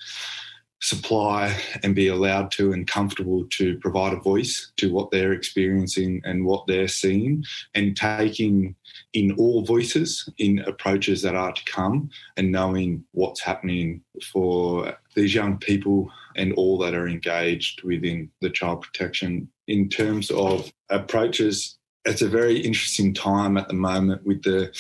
[0.80, 6.20] supply and be allowed to and comfortable to provide a voice to what they're experiencing
[6.24, 7.42] and what they're seeing
[7.74, 8.74] and taking
[9.12, 15.34] in all voices in approaches that are to come and knowing what's happening for these
[15.34, 19.48] young people and all that are engaged within the child protection.
[19.68, 24.70] In terms of approaches it's a very interesting time at the moment with the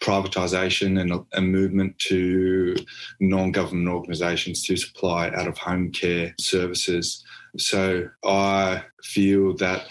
[0.00, 2.76] privatisation and a, movement to
[3.18, 7.24] non-government organisations to supply out-of-home care services.
[7.56, 9.86] So I feel that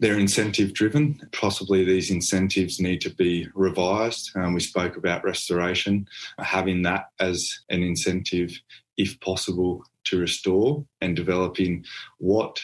[0.00, 1.20] they're incentive driven.
[1.32, 4.32] Possibly these incentives need to be revised.
[4.34, 6.06] Um, we spoke about restoration,
[6.38, 8.50] having that as an incentive,
[8.96, 11.84] if possible, to restore and developing
[12.18, 12.60] what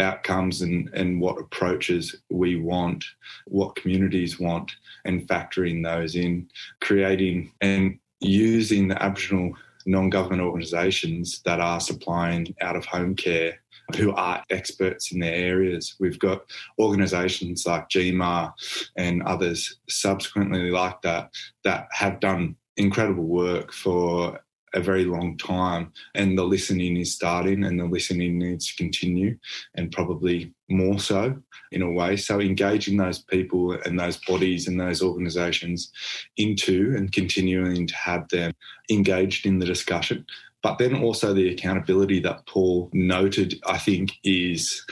[0.00, 3.04] outcomes and, and what approaches we want,
[3.46, 4.72] what communities want,
[5.04, 6.48] and factoring those in,
[6.80, 9.52] creating and using the Aboriginal
[9.86, 13.60] non government organisations that are supplying out of home care
[13.96, 15.96] who are experts in their areas.
[15.98, 16.42] We've got
[16.78, 18.52] organisations like GMAR
[18.96, 21.30] and others subsequently like that
[21.64, 24.40] that have done incredible work for
[24.74, 29.36] a very long time and the listening is starting and the listening needs to continue
[29.74, 31.36] and probably more so
[31.72, 32.16] in a way.
[32.16, 35.90] So engaging those people and those bodies and those organizations
[36.36, 38.52] into and continuing to have them
[38.90, 40.24] engaged in the discussion.
[40.62, 44.84] But then also the accountability that paul noted i think is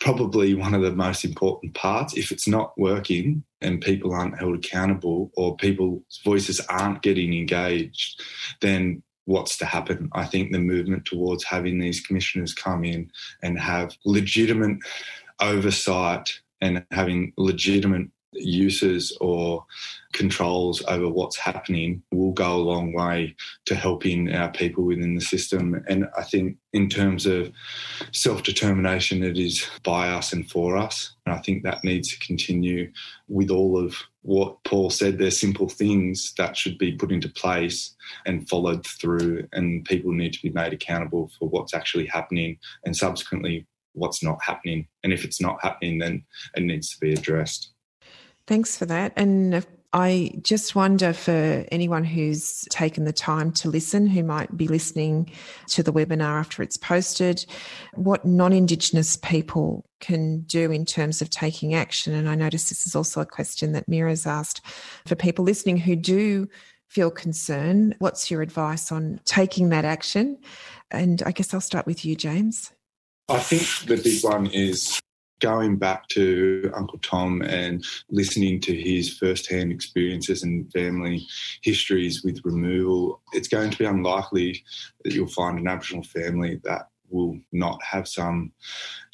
[0.00, 2.16] probably one of the most important parts.
[2.16, 8.22] If it's not working and people aren't held accountable or people's voices aren't getting engaged,
[8.60, 10.08] then what's to happen?
[10.12, 13.10] I think the movement towards having these commissioners come in
[13.42, 14.78] and have legitimate
[15.40, 19.64] oversight and having legitimate uses or
[20.12, 23.34] controls over what's happening will go a long way
[23.66, 25.82] to helping our people within the system.
[25.88, 27.50] And I think, in terms of
[28.12, 31.14] self determination, it is by us and for us.
[31.26, 32.92] And I think that needs to continue
[33.28, 35.18] with all of what Paul said.
[35.18, 37.94] They're simple things that should be put into place
[38.26, 42.96] and followed through, and people need to be made accountable for what's actually happening and
[42.96, 44.86] subsequently what's not happening.
[45.02, 46.24] And if it's not happening, then
[46.54, 47.72] it needs to be addressed.
[48.48, 49.12] Thanks for that.
[49.14, 54.66] And I just wonder for anyone who's taken the time to listen, who might be
[54.66, 55.30] listening
[55.68, 57.44] to the webinar after it's posted,
[57.94, 62.14] what non Indigenous people can do in terms of taking action.
[62.14, 64.62] And I notice this is also a question that Mira's asked
[65.04, 66.48] for people listening who do
[66.88, 67.94] feel concern.
[67.98, 70.38] What's your advice on taking that action?
[70.90, 72.72] And I guess I'll start with you, James.
[73.28, 75.02] I think the big one is
[75.40, 81.26] going back to Uncle Tom and listening to his first-hand experiences and family
[81.62, 84.64] histories with removal, it's going to be unlikely
[85.04, 88.52] that you'll find an Aboriginal family that will not have some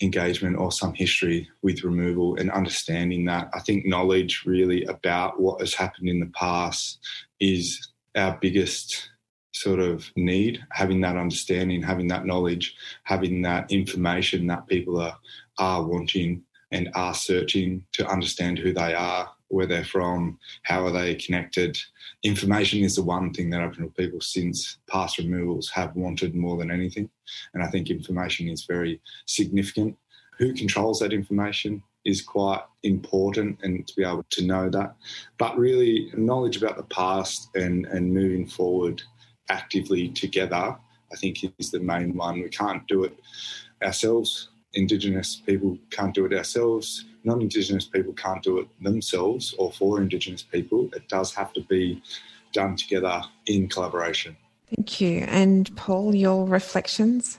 [0.03, 3.49] engagement or some history with removal and understanding that.
[3.55, 6.99] I think knowledge really about what has happened in the past
[7.41, 9.11] is our biggest
[9.53, 15.17] sort of need having that understanding having that knowledge having that information that people are
[15.59, 20.91] are wanting and are searching to understand who they are, where they're from, how are
[20.91, 21.79] they connected.
[22.25, 26.71] Information is the one thing that Aboriginal people since past removals have wanted more than
[26.71, 27.09] anything.
[27.55, 29.97] And I think information is very significant.
[30.39, 34.97] Who controls that information is quite important and to be able to know that.
[35.39, 39.01] But really, knowledge about the past and, and moving forward
[39.49, 40.77] actively together,
[41.13, 42.43] I think is the main one.
[42.43, 43.17] We can't do it
[43.83, 49.73] ourselves Indigenous people can't do it ourselves, non Indigenous people can't do it themselves or
[49.73, 50.89] for Indigenous people.
[50.95, 52.03] It does have to be
[52.53, 54.37] done together in collaboration.
[54.75, 55.19] Thank you.
[55.29, 57.39] And Paul, your reflections?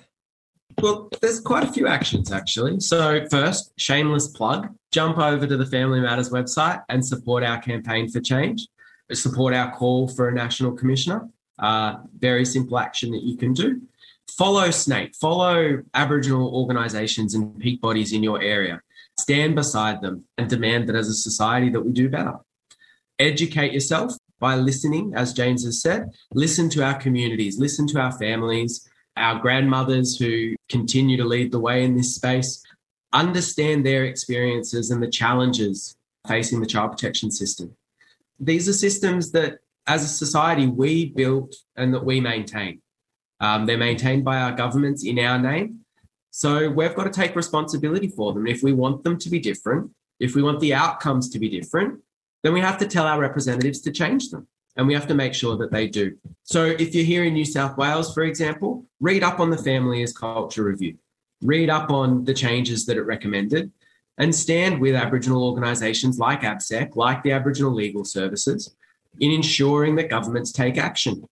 [0.81, 2.79] Well, there's quite a few actions actually.
[2.81, 8.09] So, first, shameless plug jump over to the Family Matters website and support our campaign
[8.09, 8.67] for change,
[9.11, 11.27] support our call for a national commissioner.
[11.59, 13.81] Uh, very simple action that you can do
[14.29, 18.81] follow SNAICC, follow Aboriginal organisations and peak bodies in your area.
[19.17, 22.35] Stand beside them and demand that as a society that we do better.
[23.17, 26.09] Educate yourself by listening, as James has said.
[26.33, 31.59] Listen to our communities, listen to our families, our grandmothers who continue to lead the
[31.59, 32.61] way in this space.
[33.13, 35.95] Understand their experiences and the challenges
[36.27, 37.73] facing the child protection system.
[38.39, 42.81] These are systems that, as a society, we built and that we maintain.
[43.39, 45.81] Um, they're maintained by our governments in our name.
[46.31, 48.47] So we've got to take responsibility for them.
[48.47, 52.01] If we want them to be different, if we want the outcomes to be different,
[52.43, 54.47] then we have to tell our representatives to change them.
[54.77, 56.17] And we have to make sure that they do.
[56.43, 60.03] So if you're here in New South Wales, for example, read up on the Family
[60.03, 60.97] as Culture Review,
[61.41, 63.71] read up on the changes that it recommended,
[64.17, 68.75] and stand with Aboriginal organisations like ABSEC, like the Aboriginal Legal Services,
[69.19, 71.27] in ensuring that governments take action.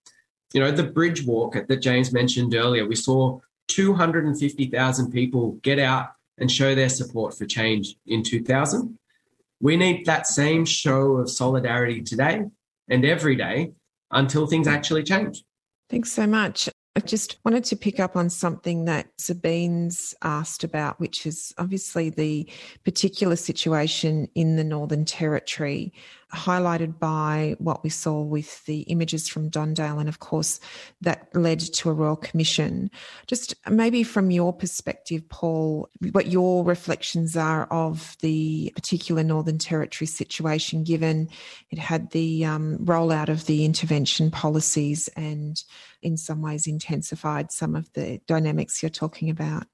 [0.54, 6.12] You know, the bridge walk that James mentioned earlier, we saw 250,000 people get out
[6.38, 8.98] and show their support for change in 2000.
[9.60, 12.44] We need that same show of solidarity today
[12.90, 13.72] and every day
[14.12, 15.44] until things actually change.
[15.90, 16.70] Thanks so much.
[16.96, 22.12] I just wanted to pick up on something that Sabine's asked about, which is obviously
[22.12, 22.48] the
[22.84, 25.92] particular situation in the Northern Territory
[26.34, 30.60] highlighted by what we saw with the images from Don Dale, and of course,
[31.02, 32.90] that led to a royal commission.
[33.28, 40.08] Just maybe from your perspective, Paul, what your reflections are of the particular Northern Territory
[40.08, 41.30] situation, given
[41.70, 45.64] it had the um, rollout of the intervention policies and
[46.02, 49.68] in some ways intensified some of the dynamics you're talking about.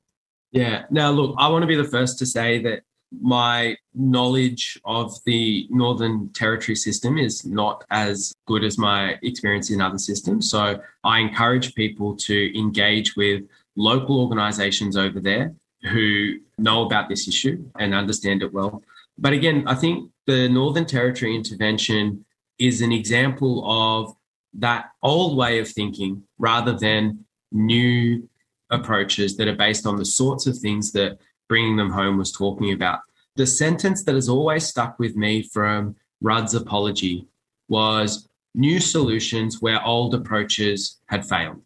[0.52, 0.86] Yeah.
[0.90, 2.84] Now, look, I want to be the first to say that
[3.22, 9.82] my knowledge of the Northern Territory system is not as good as my experience in
[9.82, 10.50] other systems.
[10.50, 13.44] So I encourage people to engage with
[13.76, 15.54] local organisations over there
[15.92, 18.84] who know about this issue and understand it well.
[19.18, 22.26] But again, I think the Northern Territory intervention
[22.60, 24.16] is an example of
[24.54, 28.28] that old way of thinking rather than new
[28.70, 31.18] approaches that are based on the sorts of things that
[31.50, 33.00] bringing them home was talking about.
[33.36, 37.28] The sentence that has always stuck with me from Rudd's apology
[37.68, 41.62] was new solutions where old approaches had failed.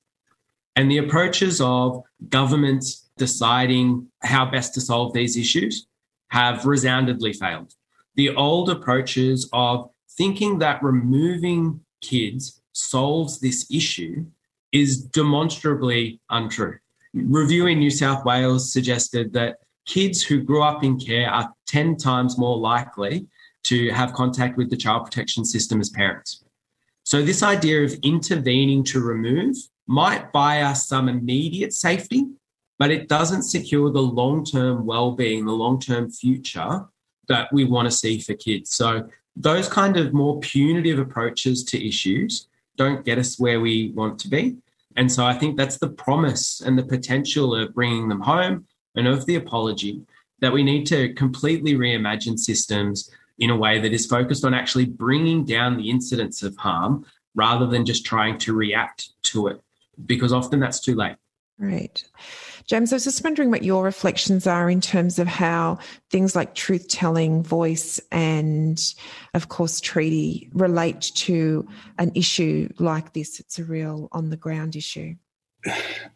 [0.75, 5.85] And the approaches of governments deciding how best to solve these issues
[6.29, 7.73] have resoundingly failed.
[8.15, 14.25] The old approaches of thinking that removing kids solves this issue
[14.71, 16.77] is demonstrably untrue.
[17.13, 22.37] Reviewing New South Wales suggested that kids who grew up in care are 10 times
[22.37, 23.27] more likely
[23.65, 26.43] to have contact with the child protection system as parents.
[27.03, 29.55] So, this idea of intervening to remove
[29.87, 32.25] might buy us some immediate safety,
[32.79, 36.85] but it doesn't secure the long term well being, the long term future
[37.27, 38.75] that we want to see for kids.
[38.75, 44.19] So, those kind of more punitive approaches to issues don't get us where we want
[44.19, 44.57] to be.
[44.95, 48.65] And so I think that's the promise and the potential of bringing them home
[48.95, 50.01] and of the apology
[50.39, 54.85] that we need to completely reimagine systems in a way that is focused on actually
[54.85, 59.59] bringing down the incidence of harm rather than just trying to react to it,
[60.05, 61.15] because often that's too late.
[61.57, 62.03] Right.
[62.65, 65.79] James, I was just wondering what your reflections are in terms of how
[66.09, 68.81] things like truth telling, voice, and
[69.33, 71.67] of course, treaty relate to
[71.99, 73.39] an issue like this.
[73.39, 75.15] It's a real on the ground issue.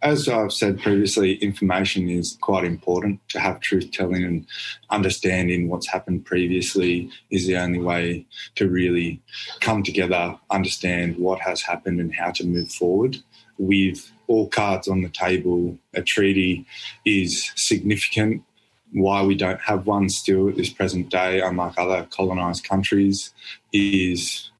[0.01, 3.19] As I've said previously, information is quite important.
[3.29, 4.45] To have truth telling and
[4.89, 8.25] understanding what's happened previously is the only way
[8.55, 9.21] to really
[9.61, 13.17] come together, understand what has happened, and how to move forward
[13.57, 15.77] with all cards on the table.
[15.93, 16.65] A treaty
[17.05, 18.43] is significant.
[18.91, 23.33] Why we don't have one still at this present day, unlike other colonised countries,
[23.73, 24.51] is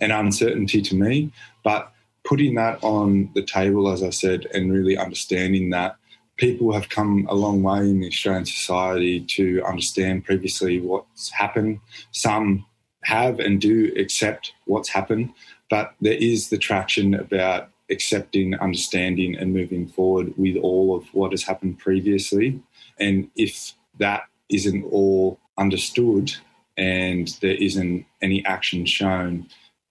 [0.00, 1.32] an uncertainty to me.
[1.62, 1.92] But
[2.24, 5.96] putting that on the table, as I said, and really understanding that
[6.36, 11.80] people have come a long way in the Australian society to understand previously what's happened.
[12.12, 12.64] Some
[13.04, 15.32] have and do accept what's happened,
[15.68, 21.32] but there is the traction about accepting, understanding, and moving forward with all of what
[21.32, 22.60] has happened previously.
[22.98, 26.32] And if that isn't all understood
[26.76, 29.46] and there isn't any action shown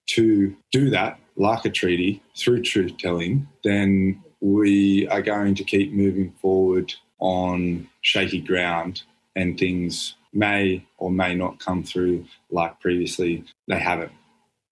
[0.06, 5.90] to do that, like a treaty, through truth telling, then we are going to keep
[5.90, 9.02] moving forward on shaky ground
[9.34, 14.12] and things may or may not come through like previously they haven't.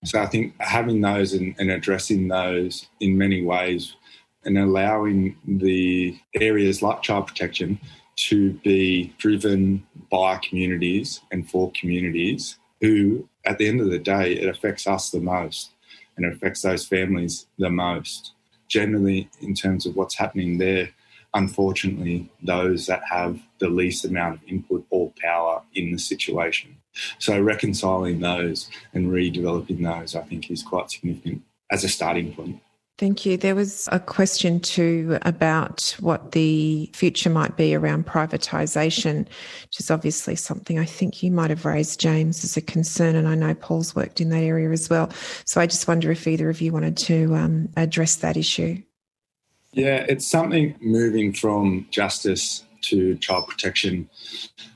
[0.05, 3.97] So I think having those and, and addressing those in many ways
[4.45, 7.81] and allowing the areas like child protection
[8.17, 14.35] to be driven by communities and for communities who, at the end of the day,
[14.35, 15.71] it affects us the most
[16.19, 18.33] and it affects those families the most.
[18.69, 20.91] Generally, in terms of what's happening there,
[21.33, 26.77] unfortunately, those that have the least amount of input or power in the situation.
[27.19, 32.61] So reconciling those and redeveloping those, I think, is quite significant as a starting point.
[32.99, 33.37] Thank you.
[33.37, 39.19] There was a question too about what the future might be around privatisation,
[39.63, 43.15] which is obviously something I think you might have raised, James, as a concern.
[43.15, 45.11] And I know Paul's worked in that area as well.
[45.47, 48.83] So I just wonder if either of you wanted to um, address that issue.
[49.75, 54.11] Yeah, it's something moving from justice to child protection.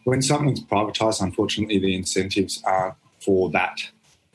[0.05, 3.81] When something's privatised, unfortunately, the incentives are for that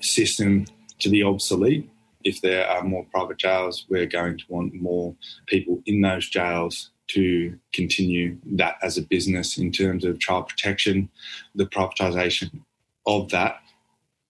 [0.02, 0.66] system
[1.00, 1.90] to be obsolete.
[2.24, 5.15] If there are more private jails, we're going to want more
[5.47, 11.09] people in those jails to continue that as a business in terms of child protection.
[11.55, 12.61] The privatisation
[13.05, 13.61] of that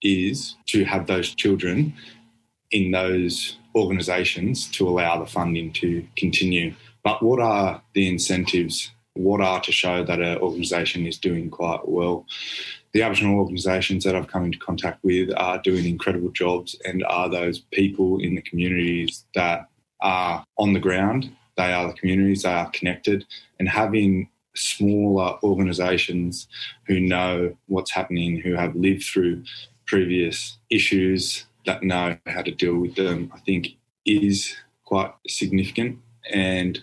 [0.02, 1.94] is to have those children
[2.70, 6.74] in those organisations to allow the funding to continue.
[7.02, 11.86] But what are the incentives what are to show that an organisation is doing quite
[11.88, 12.24] well.
[12.92, 17.28] The Aboriginal organisations that I've come into contact with are doing incredible jobs and are
[17.28, 19.68] those people in the communities that
[20.00, 21.30] are on the ground.
[21.56, 23.26] They are the communities, they are connected,
[23.58, 26.48] and having smaller organisations
[26.86, 29.44] who know what's happening, who have lived through
[29.86, 33.76] previous issues, that know how to deal with them, I think
[34.06, 35.98] is quite significant.
[36.32, 36.80] And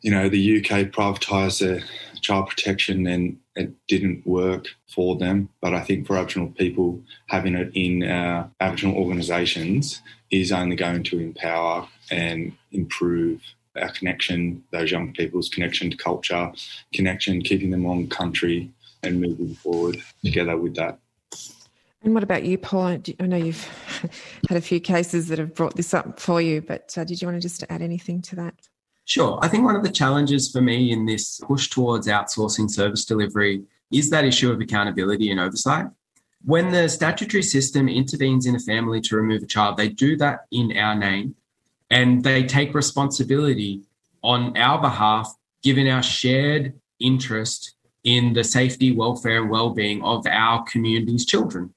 [0.00, 1.82] you know, the UK privatised their
[2.20, 5.48] child protection and it didn't work for them.
[5.60, 11.02] But I think for Aboriginal people, having it in our Aboriginal organisations is only going
[11.04, 13.40] to empower and improve
[13.80, 16.52] our connection, those young people's connection to culture,
[16.94, 18.70] connection, keeping them on country
[19.02, 20.98] and moving forward together with that.
[22.02, 22.98] And what about you, Paul?
[23.20, 23.64] I know you've
[24.48, 27.26] had a few cases that have brought this up for you, but uh, did you
[27.26, 28.54] want to just add anything to that?
[29.06, 29.38] Sure.
[29.40, 33.62] I think one of the challenges for me in this push towards outsourcing service delivery
[33.92, 35.86] is that issue of accountability and oversight.
[36.44, 40.46] When the statutory system intervenes in a family to remove a child, they do that
[40.50, 41.36] in our name
[41.88, 43.82] and they take responsibility
[44.22, 45.32] on our behalf,
[45.62, 51.72] given our shared interest in the safety, welfare, and well-being of our community's children.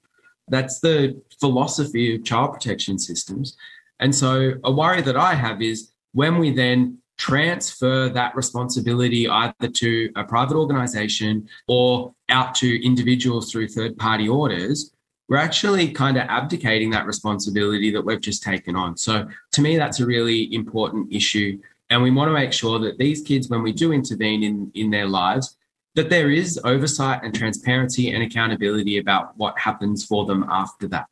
[0.47, 3.55] That's the philosophy of child protection systems.
[3.99, 9.67] And so a worry that I have is when we then transfer that responsibility either
[9.67, 14.91] to a private organization or out to individuals through third party orders,
[15.27, 18.97] we're actually kind of abdicating that responsibility that we've just taken on.
[18.97, 21.59] So to me, that's a really important issue.
[21.91, 24.89] And we want to make sure that these kids, when we do intervene in, in
[24.89, 25.57] their lives,
[25.95, 31.07] that there is oversight and transparency and accountability about what happens for them after that.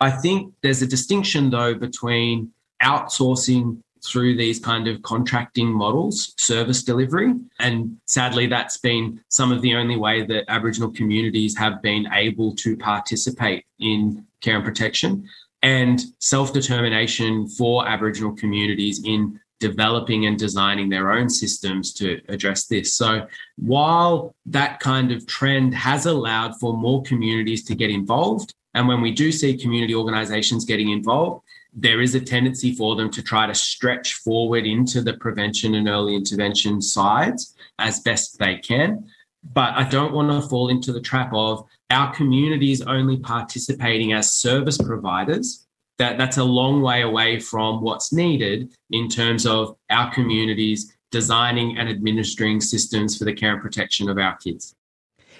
[0.00, 6.82] I think there's a distinction, though, between outsourcing through these kind of contracting models, service
[6.82, 7.34] delivery.
[7.58, 12.54] And sadly, that's been some of the only way that Aboriginal communities have been able
[12.56, 15.28] to participate in care and protection
[15.62, 22.66] and self determination for Aboriginal communities in developing and designing their own systems to address
[22.66, 22.96] this.
[22.96, 23.26] So,
[23.56, 29.00] while that kind of trend has allowed for more communities to get involved, and when
[29.00, 33.46] we do see community organizations getting involved, there is a tendency for them to try
[33.46, 39.08] to stretch forward into the prevention and early intervention sides as best they can.
[39.42, 44.32] But I don't want to fall into the trap of our communities only participating as
[44.32, 45.66] service providers.
[45.98, 51.76] That, that's a long way away from what's needed in terms of our communities designing
[51.76, 54.74] and administering systems for the care and protection of our kids.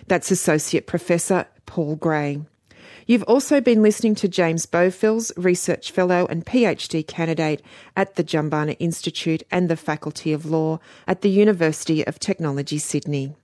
[0.07, 2.41] That's Associate Professor Paul Gray.
[3.11, 7.61] You've also been listening to James Beaufils, Research Fellow and PhD candidate
[7.97, 13.35] at the Jumbunna Institute and the Faculty of Law at the University of Technology, Sydney.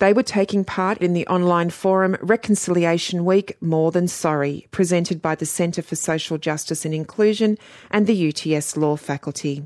[0.00, 5.36] They were taking part in the online forum Reconciliation Week More Than Sorry, presented by
[5.36, 7.56] the Centre for Social Justice and Inclusion
[7.92, 9.64] and the UTS Law Faculty.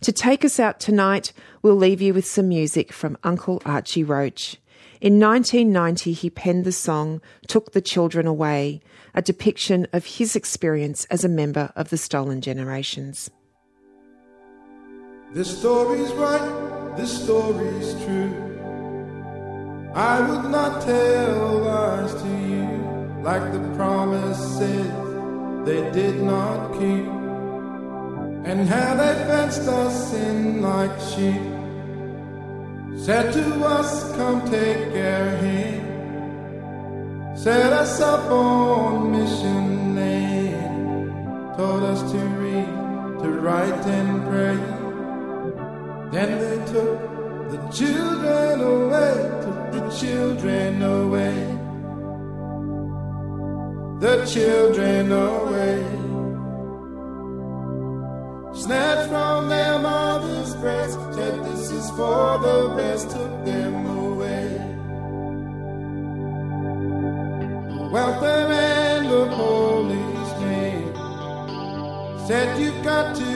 [0.00, 4.56] To take us out tonight, we'll leave you with some music from Uncle Archie Roach.
[5.00, 8.80] In 1990, he penned the song Took the Children Away,
[9.14, 13.30] a depiction of his experience as a member of the Stolen Generations.
[15.34, 18.32] This story's right, this story's true.
[19.94, 24.92] I would not tell lies to you like the promises
[25.66, 27.06] they did not keep,
[28.48, 31.55] and how they fenced us in like sheep
[32.96, 35.86] said to us, Come take care here.
[37.36, 41.56] Set us up on mission land.
[41.56, 42.68] Told us to read,
[43.22, 44.58] to write, and pray.
[46.12, 46.98] Then they took
[47.52, 51.36] the children away, took the children away.
[54.00, 55.78] The children away
[58.54, 59.35] snatched from
[61.90, 64.48] for the best, took them away.
[67.92, 70.94] Welfare and the police name
[72.26, 73.32] said you've got to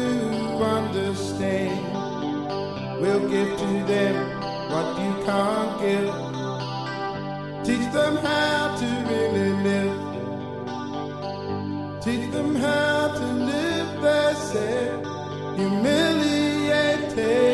[0.78, 1.80] understand.
[3.00, 4.14] We'll give to them
[4.72, 6.14] what you can't give.
[7.66, 9.96] Teach them how to really live.
[12.02, 15.10] Teach them how to live their self
[15.56, 17.49] humiliated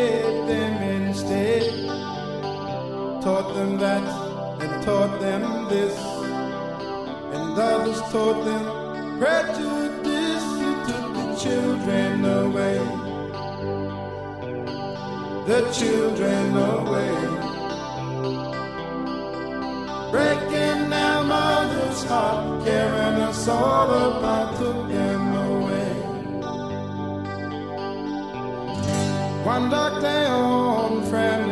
[3.26, 4.06] Taught them that
[4.62, 5.98] and taught them this,
[7.34, 8.64] and others taught them
[9.18, 10.46] prejudice.
[10.86, 12.78] Took the children away,
[15.50, 17.14] the children away.
[20.12, 25.92] Breaking our mother's heart, carrying us all apart, took them away.
[29.44, 31.45] One dark day on Framlingham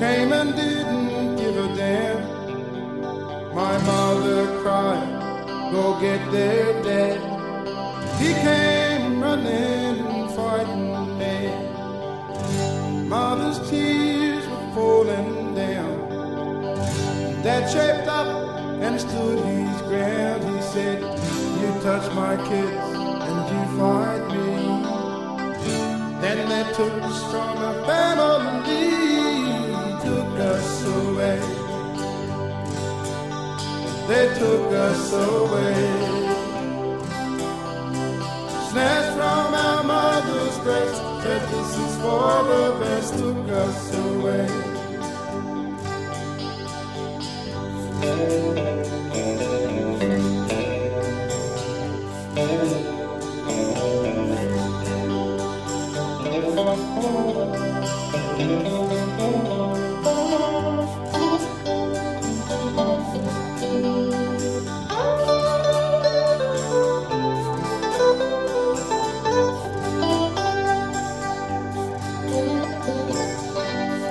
[0.00, 2.20] came and didn't give a damn.
[3.54, 5.08] My mother cried,
[5.72, 7.20] go get their dad.
[8.18, 11.60] He came running, fighting mad.
[13.08, 15.94] Mother's tears were falling down.
[17.42, 18.28] Dad shaped up
[18.80, 20.40] and stood his ground.
[20.50, 20.98] He said,
[21.60, 22.88] You touch my kids
[23.28, 24.50] and you fight me.
[26.22, 29.09] Then they took the stronger family,
[30.84, 31.40] away.
[34.08, 36.20] They took us away.
[38.70, 44.69] Snatched from our mother's breast, said this is for the best, took us away.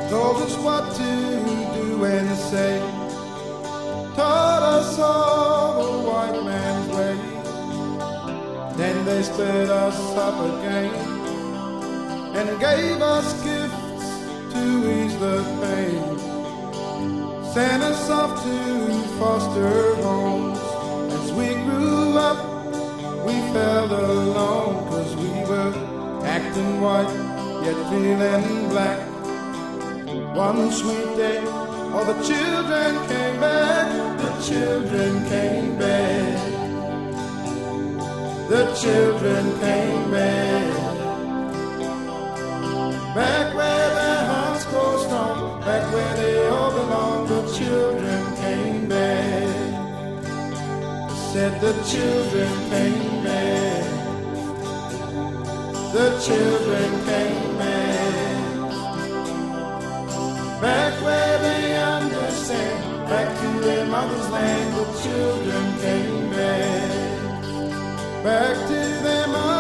[0.10, 1.12] Told us what to
[1.76, 2.80] do and say.
[4.16, 7.40] Taught us all the white man's way.
[8.76, 10.92] Then they split us up again
[12.38, 14.08] and gave us gifts
[14.54, 14.64] to
[14.96, 16.18] ease the pain.
[17.54, 18.58] Sent us off to
[19.20, 20.58] foster homes.
[21.18, 22.40] As we grew up,
[23.28, 25.74] we felt alone cause we were
[26.26, 27.14] acting white
[27.64, 29.09] yet feeling black.
[30.40, 31.40] One sweet day,
[31.92, 33.88] all the children came back.
[34.20, 36.40] The children came back.
[38.48, 40.76] The children came back.
[43.14, 45.60] Back where their hearts grow strong.
[45.60, 47.28] Back where they all belong.
[47.28, 49.74] The children came back.
[51.34, 53.84] Said the children came back.
[55.92, 57.49] The children came
[60.62, 68.24] Back where they understand, back to their mother's land, the children came back.
[68.26, 69.59] Back to their mother,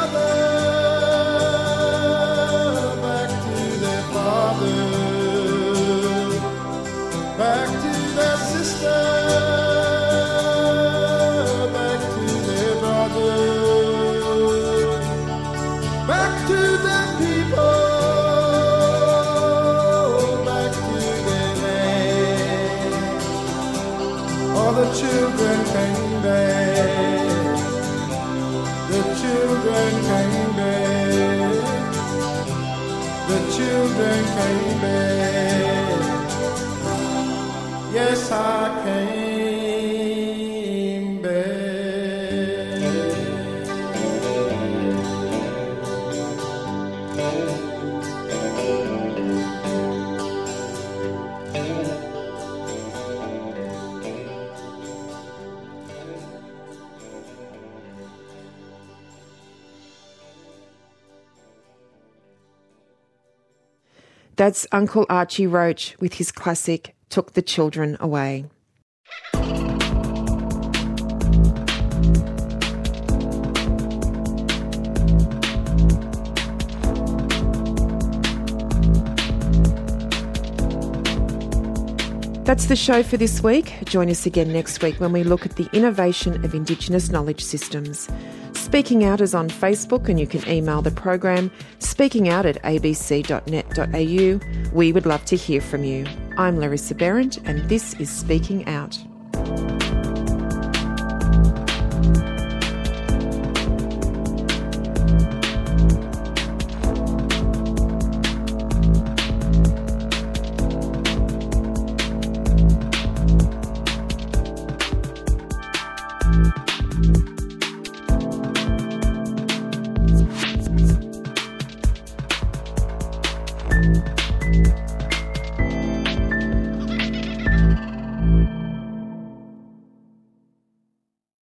[37.91, 39.18] Yes, I came
[64.39, 68.45] That's Uncle Archie Roach with his classic Took the Children Away.
[82.45, 83.73] That's the show for this week.
[83.83, 88.07] Join us again next week when we look at the innovation of Indigenous knowledge systems.
[88.69, 91.49] Speaking Out is on Facebook and you can email the program
[91.79, 94.39] speakingout at abc.net.au.
[94.71, 96.05] We would love to hear from you.
[96.37, 98.99] I'm Larissa Behrendt and this is Speaking Out.